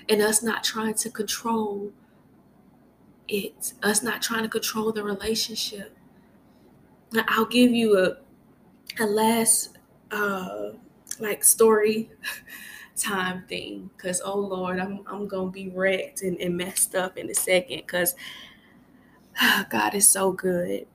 and 0.09 0.21
us 0.21 0.43
not 0.43 0.63
trying 0.63 0.93
to 0.95 1.09
control 1.09 1.91
it, 3.27 3.73
us 3.83 4.03
not 4.03 4.21
trying 4.21 4.43
to 4.43 4.49
control 4.49 4.91
the 4.91 5.03
relationship. 5.03 5.95
Now, 7.11 7.25
I'll 7.27 7.45
give 7.45 7.71
you 7.71 7.97
a 7.97 8.17
a 8.99 9.05
last 9.05 9.77
uh 10.11 10.69
like 11.19 11.43
story 11.43 12.09
time 12.97 13.43
thing 13.47 13.89
because 13.95 14.21
oh 14.23 14.37
lord 14.37 14.79
i'm, 14.79 15.01
I'm 15.07 15.27
gonna 15.27 15.51
be 15.51 15.69
wrecked 15.69 16.21
and, 16.21 16.39
and 16.39 16.55
messed 16.55 16.95
up 16.95 17.17
in 17.17 17.29
a 17.29 17.33
second 17.33 17.77
because 17.77 18.15
God 19.69 19.95
is 19.95 20.07
so 20.07 20.31
good. 20.31 20.87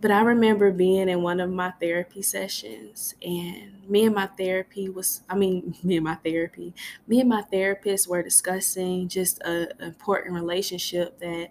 But 0.00 0.10
I 0.10 0.20
remember 0.20 0.70
being 0.72 1.08
in 1.08 1.22
one 1.22 1.40
of 1.40 1.50
my 1.50 1.70
therapy 1.80 2.20
sessions, 2.22 3.14
and 3.22 3.88
me 3.88 4.04
and 4.04 4.14
my 4.14 4.26
therapy 4.26 4.88
was, 4.88 5.22
I 5.28 5.34
mean, 5.34 5.74
me 5.82 5.96
and 5.96 6.04
my 6.04 6.16
therapy, 6.16 6.74
me 7.06 7.20
and 7.20 7.28
my 7.28 7.42
therapist 7.42 8.08
were 8.08 8.22
discussing 8.22 9.08
just 9.08 9.40
an 9.42 9.68
important 9.80 10.34
relationship 10.34 11.18
that 11.20 11.50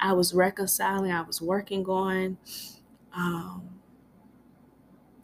I 0.00 0.12
was 0.12 0.34
reconciling, 0.34 1.12
I 1.12 1.22
was 1.22 1.42
working 1.42 1.86
on. 1.86 2.38
Um, 3.14 3.68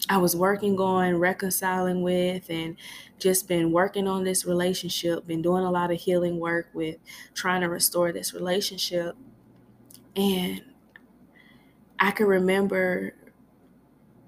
I 0.09 0.16
was 0.18 0.35
working 0.35 0.79
on 0.81 1.16
reconciling 1.18 2.03
with 2.03 2.49
and 2.49 2.76
just 3.18 3.47
been 3.47 3.72
working 3.72 4.07
on 4.09 4.24
this 4.24 4.45
relationship, 4.45 5.26
been 5.26 5.43
doing 5.43 5.64
a 5.64 5.70
lot 5.70 5.91
of 5.91 6.01
healing 6.01 6.39
work 6.39 6.68
with 6.72 6.97
trying 7.35 7.61
to 7.61 7.68
restore 7.68 8.12
this 8.12 8.33
relationship. 8.33 9.16
And 10.17 10.63
I 11.99 12.11
can 12.11 12.27
remember 12.27 13.15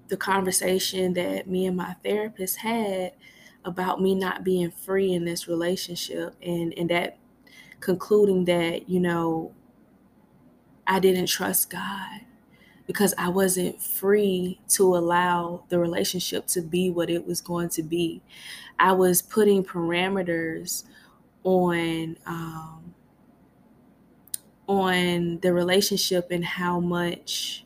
the 0.09 0.17
conversation 0.17 1.15
that 1.15 1.49
me 1.49 1.67
and 1.67 1.77
my 1.77 1.95
therapist 2.05 2.59
had 2.59 3.13
about 3.65 4.01
me 4.01 4.15
not 4.15 4.45
being 4.45 4.71
free 4.71 5.13
in 5.13 5.25
this 5.25 5.47
relationship 5.47 6.35
and, 6.43 6.75
and 6.77 6.91
that 6.91 7.19
concluding 7.81 8.45
that, 8.47 8.89
you 8.89 9.01
know, 9.01 9.53
I 10.87 10.99
didn't 10.99 11.27
trust 11.27 11.71
God 11.71 12.21
because 12.87 13.15
I 13.17 13.29
wasn't 13.29 13.81
free 13.81 14.61
to 14.71 14.97
allow 14.97 15.65
the 15.69 15.79
relationship 15.79 16.47
to 16.49 16.63
be 16.63 16.91
what 16.91 17.09
it 17.09 17.25
was 17.27 17.41
going 17.41 17.69
to 17.71 17.83
be. 17.83 18.23
I 18.79 18.93
was 18.93 19.23
putting 19.23 19.63
parameters 19.65 20.85
on 21.45 22.17
um, 22.27 22.80
on 24.71 25.41
the 25.41 25.53
relationship 25.53 26.29
and 26.31 26.45
how 26.45 26.81
much 26.81 27.65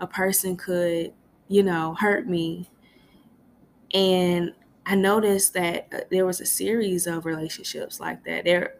a 0.00 0.06
person 0.06 0.56
could, 0.56 1.12
you 1.48 1.62
know, 1.62 1.94
hurt 1.94 2.28
me. 2.28 2.68
And 3.94 4.52
I 4.86 4.94
noticed 4.94 5.54
that 5.54 5.88
uh, 5.92 6.00
there 6.10 6.26
was 6.26 6.40
a 6.40 6.46
series 6.46 7.06
of 7.06 7.24
relationships 7.24 8.00
like 8.00 8.24
that. 8.24 8.44
There 8.44 8.74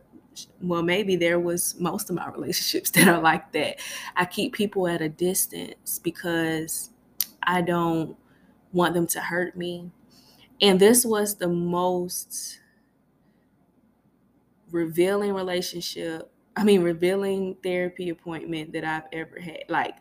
well, 0.60 0.82
maybe 0.82 1.16
there 1.16 1.40
was 1.40 1.78
most 1.80 2.10
of 2.10 2.16
my 2.16 2.28
relationships 2.32 2.90
that 2.92 3.08
are 3.08 3.20
like 3.20 3.52
that. 3.52 3.78
I 4.16 4.24
keep 4.24 4.54
people 4.54 4.86
at 4.88 5.02
a 5.02 5.08
distance 5.08 5.98
because 5.98 6.90
I 7.42 7.62
don't 7.62 8.16
want 8.72 8.94
them 8.94 9.06
to 9.08 9.20
hurt 9.20 9.56
me. 9.56 9.90
And 10.62 10.80
this 10.80 11.04
was 11.06 11.36
the 11.36 11.48
most 11.48 12.60
revealing 14.70 15.32
relationship 15.34 16.30
I 16.58 16.64
mean, 16.64 16.82
revealing 16.82 17.56
therapy 17.62 18.10
appointment 18.10 18.72
that 18.72 18.84
I've 18.84 19.06
ever 19.12 19.40
had. 19.40 19.64
Like, 19.70 19.96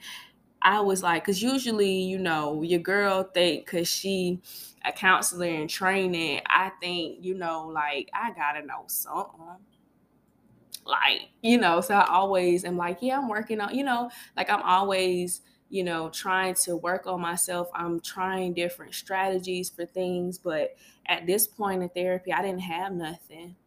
I 0.62 0.82
was 0.82 1.04
like, 1.04 1.24
because 1.24 1.42
usually, 1.44 2.02
you 2.04 2.20
know, 2.20 2.64
your 2.64 2.80
girl 2.82 3.24
think 3.24 3.66
because 3.66 3.88
she 3.88 4.42
a 4.86 4.92
counselor 4.92 5.48
in 5.48 5.68
training, 5.70 6.42
I 6.48 6.72
think, 6.82 7.24
you 7.24 7.36
know, 7.36 7.68
like 7.68 8.10
I 8.14 8.32
gotta 8.34 8.66
know 8.66 8.86
something. 8.88 9.66
Like, 10.86 11.30
you 11.42 11.58
know, 11.58 11.82
so 11.82 11.96
I 11.96 12.08
always 12.08 12.64
am 12.64 12.78
like, 12.78 13.00
yeah, 13.02 13.18
I'm 13.18 13.28
working 13.28 13.60
on, 13.60 13.76
you 13.76 13.84
know, 13.84 14.10
like 14.38 14.50
I'm 14.50 14.62
always, 14.62 15.42
you 15.70 15.84
know, 15.84 16.10
trying 16.10 16.54
to 16.56 16.78
work 16.78 17.08
on 17.08 17.20
myself. 17.20 17.68
I'm 17.74 18.00
trying 18.00 18.54
different 18.54 18.96
strategies 18.96 19.70
for 19.70 19.86
things, 19.86 20.38
but 20.38 20.76
at 21.08 21.28
this 21.28 21.46
point 21.48 21.84
in 21.84 21.90
therapy, 21.90 22.32
I 22.32 22.42
didn't 22.42 22.62
have 22.62 22.94
nothing. 22.94 23.58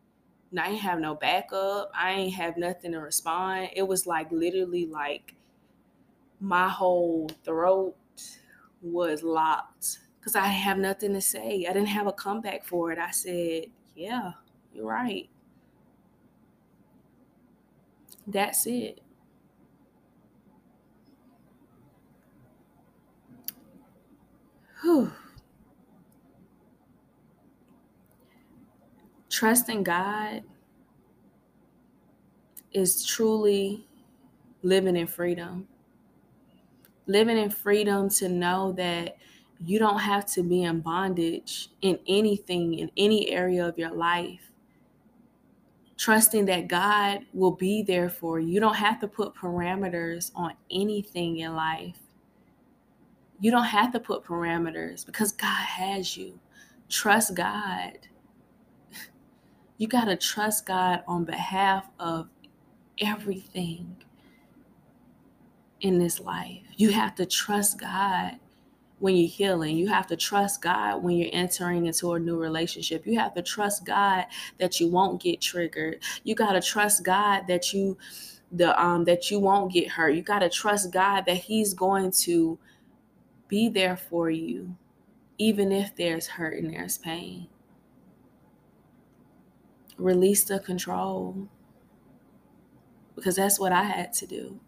I 0.58 0.70
ain't 0.70 0.80
have 0.80 0.98
no 1.00 1.14
backup. 1.14 1.90
I 1.94 2.12
ain't 2.12 2.34
have 2.34 2.56
nothing 2.56 2.92
to 2.92 2.98
respond. 2.98 3.70
It 3.74 3.82
was 3.86 4.06
like 4.06 4.30
literally 4.32 4.86
like 4.86 5.34
my 6.40 6.68
whole 6.68 7.28
throat 7.44 7.96
was 8.82 9.22
locked 9.22 10.00
because 10.18 10.36
I 10.36 10.46
have 10.48 10.78
nothing 10.78 11.12
to 11.14 11.20
say. 11.20 11.66
I 11.68 11.72
didn't 11.72 11.88
have 11.88 12.06
a 12.06 12.12
comeback 12.12 12.64
for 12.64 12.92
it. 12.92 12.98
I 12.98 13.10
said, 13.10 13.66
Yeah, 13.94 14.32
you're 14.74 14.86
right. 14.86 15.28
That's 18.26 18.66
it. 18.66 19.00
Whew. 24.82 25.12
Trusting 29.40 29.82
God 29.82 30.42
is 32.74 33.06
truly 33.06 33.88
living 34.62 34.96
in 34.96 35.06
freedom. 35.06 35.66
Living 37.06 37.38
in 37.38 37.48
freedom 37.48 38.10
to 38.10 38.28
know 38.28 38.72
that 38.72 39.16
you 39.64 39.78
don't 39.78 39.98
have 39.98 40.26
to 40.32 40.42
be 40.42 40.64
in 40.64 40.80
bondage 40.80 41.70
in 41.80 41.98
anything, 42.06 42.80
in 42.80 42.90
any 42.98 43.30
area 43.30 43.66
of 43.66 43.78
your 43.78 43.92
life. 43.92 44.52
Trusting 45.96 46.44
that 46.44 46.68
God 46.68 47.20
will 47.32 47.52
be 47.52 47.82
there 47.82 48.10
for 48.10 48.40
you. 48.40 48.48
You 48.48 48.60
don't 48.60 48.76
have 48.76 49.00
to 49.00 49.08
put 49.08 49.34
parameters 49.34 50.32
on 50.34 50.52
anything 50.70 51.38
in 51.38 51.56
life. 51.56 51.96
You 53.40 53.50
don't 53.50 53.64
have 53.64 53.90
to 53.92 54.00
put 54.00 54.22
parameters 54.22 55.06
because 55.06 55.32
God 55.32 55.64
has 55.64 56.14
you. 56.14 56.38
Trust 56.90 57.34
God 57.34 57.96
you 59.80 59.88
got 59.88 60.04
to 60.04 60.16
trust 60.16 60.66
God 60.66 61.02
on 61.08 61.24
behalf 61.24 61.88
of 61.98 62.28
everything 63.00 63.96
in 65.80 65.98
this 65.98 66.20
life. 66.20 66.60
You 66.76 66.90
have 66.90 67.14
to 67.14 67.24
trust 67.24 67.80
God 67.80 68.32
when 68.98 69.16
you're 69.16 69.26
healing. 69.26 69.78
You 69.78 69.88
have 69.88 70.06
to 70.08 70.16
trust 70.16 70.60
God 70.60 71.02
when 71.02 71.16
you're 71.16 71.30
entering 71.32 71.86
into 71.86 72.12
a 72.12 72.20
new 72.20 72.36
relationship. 72.36 73.06
You 73.06 73.18
have 73.20 73.32
to 73.32 73.40
trust 73.40 73.86
God 73.86 74.26
that 74.58 74.80
you 74.80 74.88
won't 74.88 75.22
get 75.22 75.40
triggered. 75.40 76.02
You 76.24 76.34
got 76.34 76.52
to 76.52 76.60
trust 76.60 77.02
God 77.02 77.46
that 77.46 77.72
you 77.72 77.96
the 78.52 78.78
um 78.78 79.04
that 79.04 79.30
you 79.30 79.38
won't 79.38 79.72
get 79.72 79.88
hurt. 79.88 80.10
You 80.10 80.20
got 80.20 80.40
to 80.40 80.50
trust 80.50 80.92
God 80.92 81.24
that 81.24 81.38
he's 81.38 81.72
going 81.72 82.10
to 82.26 82.58
be 83.48 83.70
there 83.70 83.96
for 83.96 84.28
you 84.28 84.76
even 85.38 85.72
if 85.72 85.96
there's 85.96 86.26
hurt 86.26 86.58
and 86.58 86.70
there's 86.70 86.98
pain 86.98 87.48
release 90.00 90.44
the 90.44 90.58
control 90.60 91.48
because 93.14 93.36
that's 93.36 93.60
what 93.60 93.72
I 93.72 93.84
had 93.84 94.12
to 94.14 94.26
do. 94.26 94.60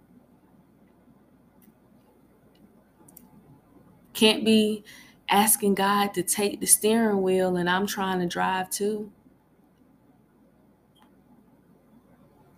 Can't 4.12 4.44
be 4.44 4.84
asking 5.28 5.74
God 5.74 6.14
to 6.14 6.22
take 6.22 6.60
the 6.60 6.66
steering 6.66 7.22
wheel 7.22 7.56
and 7.56 7.68
I'm 7.68 7.86
trying 7.86 8.20
to 8.20 8.26
drive 8.26 8.70
too. 8.70 9.10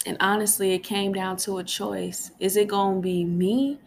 And 0.07 0.17
honestly, 0.21 0.73
it 0.73 0.81
came 0.81 1.13
down 1.13 1.37
to 1.39 1.59
a 1.59 1.65
choice. 1.65 2.31
Is 2.41 2.57
it 2.57 2.69
going 2.69 2.97
to 2.97 3.01
be 3.03 3.25
me 3.25 3.81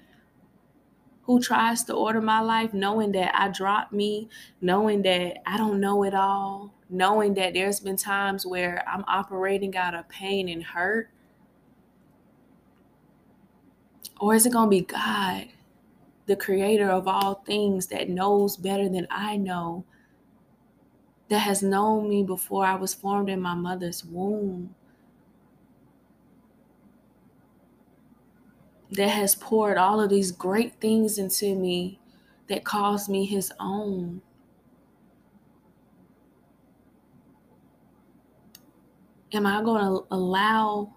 who 1.24 1.40
tries 1.42 1.84
to 1.84 1.94
order 1.94 2.22
my 2.22 2.40
life, 2.40 2.74
knowing 2.74 3.12
that 3.12 3.36
I 3.36 3.50
dropped 3.50 3.94
me, 3.94 4.30
knowing 4.62 5.02
that 5.04 5.38
I 5.46 5.58
don't 5.58 5.80
know 5.82 6.04
it 6.04 6.14
all, 6.14 6.74
knowing 6.90 7.34
that 7.36 7.54
there's 7.54 7.80
been 7.80 7.98
times 7.98 8.46
where 8.46 8.84
I'm 8.88 9.04
operating 9.08 9.76
out 9.76 9.94
of 9.94 10.08
pain 10.10 10.50
and 10.50 10.64
hurt? 10.64 11.10
Or 14.20 14.34
is 14.34 14.46
it 14.46 14.54
going 14.54 14.68
to 14.68 14.70
be 14.70 14.82
God 14.82 15.48
the 16.28 16.36
creator 16.36 16.90
of 16.90 17.08
all 17.08 17.36
things 17.46 17.88
that 17.88 18.10
knows 18.10 18.58
better 18.58 18.90
than 18.90 19.08
I 19.10 19.38
know, 19.38 19.86
that 21.30 21.40
has 21.40 21.64
known 21.64 22.10
me 22.10 22.24
before 22.24 22.66
I 22.66 22.76
was 22.76 22.94
formed 22.94 23.30
in 23.30 23.42
my 23.42 23.56
mother's 23.56 24.04
womb, 24.04 24.76
that 28.92 29.10
has 29.10 29.36
poured 29.36 29.78
all 29.78 30.02
of 30.02 30.10
these 30.10 30.32
great 30.32 30.80
things 30.80 31.18
into 31.18 31.56
me 31.56 32.00
that 32.50 32.64
calls 32.64 33.10
me 33.10 33.26
his 33.26 33.52
own. 33.60 34.22
Am 39.34 39.46
I 39.46 39.62
going 39.62 39.84
to 39.84 40.06
allow 40.12 40.94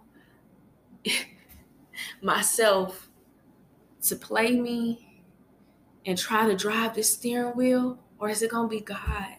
myself 2.22 3.08
to 4.02 4.16
play 4.16 4.60
me 4.60 5.22
and 6.06 6.18
try 6.18 6.46
to 6.46 6.56
drive 6.56 6.94
the 6.94 7.02
steering 7.02 7.56
wheel? 7.56 7.98
Or 8.18 8.28
is 8.28 8.42
it 8.42 8.50
going 8.50 8.68
to 8.68 8.76
be 8.76 8.82
God? 8.82 9.36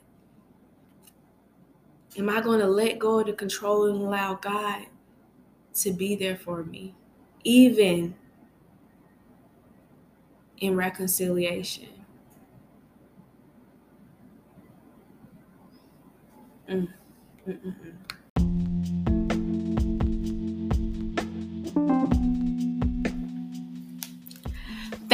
Am 2.18 2.30
I 2.30 2.42
going 2.42 2.60
to 2.60 2.68
let 2.68 3.00
go 3.00 3.20
of 3.20 3.28
the 3.28 3.34
control 3.34 3.86
and 3.86 4.02
allow 4.02 4.36
God 4.36 4.86
to 5.76 5.92
be 5.92 6.16
there 6.16 6.36
for 6.38 6.64
me, 6.64 6.96
even 7.44 8.16
in 10.58 10.76
reconciliation? 10.76 11.90
Mm. 16.70 16.88
mm, 17.48 17.54
mm, 17.54 17.76
mm. 17.84 18.01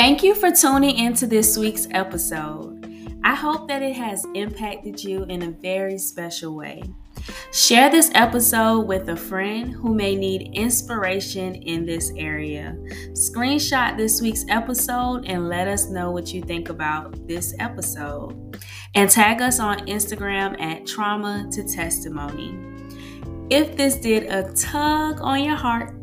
Thank 0.07 0.23
you 0.23 0.35
for 0.35 0.51
tuning 0.51 0.95
into 0.95 1.27
this 1.27 1.57
week's 1.57 1.85
episode. 1.91 2.89
I 3.25 3.35
hope 3.35 3.67
that 3.67 3.81
it 3.81 3.93
has 3.97 4.25
impacted 4.35 5.03
you 5.03 5.25
in 5.25 5.41
a 5.41 5.51
very 5.51 5.97
special 5.97 6.55
way. 6.55 6.81
Share 7.51 7.89
this 7.89 8.09
episode 8.15 8.87
with 8.87 9.09
a 9.09 9.17
friend 9.17 9.69
who 9.69 9.93
may 9.93 10.15
need 10.15 10.51
inspiration 10.53 11.55
in 11.55 11.85
this 11.85 12.13
area. 12.15 12.77
Screenshot 13.11 13.97
this 13.97 14.21
week's 14.21 14.45
episode 14.47 15.25
and 15.25 15.49
let 15.49 15.67
us 15.67 15.89
know 15.89 16.11
what 16.11 16.33
you 16.33 16.41
think 16.41 16.69
about 16.69 17.27
this 17.27 17.53
episode. 17.59 18.57
And 18.95 19.09
tag 19.09 19.41
us 19.41 19.59
on 19.59 19.87
Instagram 19.87 20.57
at 20.61 20.87
Trauma 20.87 21.49
to 21.51 21.67
Testimony. 21.67 22.57
If 23.49 23.75
this 23.75 23.97
did 23.97 24.23
a 24.31 24.53
tug 24.53 25.19
on 25.19 25.43
your 25.43 25.57
heart, 25.57 25.96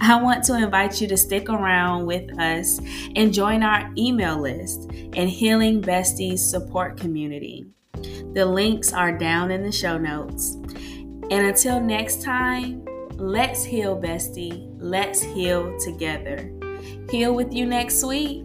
I 0.00 0.20
want 0.20 0.44
to 0.44 0.56
invite 0.56 1.00
you 1.00 1.08
to 1.08 1.16
stick 1.16 1.48
around 1.48 2.06
with 2.06 2.38
us 2.38 2.80
and 3.16 3.32
join 3.32 3.62
our 3.62 3.90
email 3.96 4.40
list 4.40 4.90
and 4.90 5.28
Healing 5.28 5.82
Besties 5.82 6.38
support 6.38 6.98
community. 6.98 7.66
The 8.32 8.44
links 8.44 8.92
are 8.92 9.16
down 9.16 9.50
in 9.50 9.62
the 9.62 9.72
show 9.72 9.96
notes. 9.96 10.54
And 11.30 11.46
until 11.46 11.80
next 11.80 12.22
time, 12.22 12.84
let's 13.16 13.64
heal, 13.64 14.00
bestie. 14.00 14.68
Let's 14.78 15.22
heal 15.22 15.78
together. 15.78 16.50
Heal 17.10 17.34
with 17.34 17.52
you 17.52 17.66
next 17.66 18.04
week. 18.04 18.44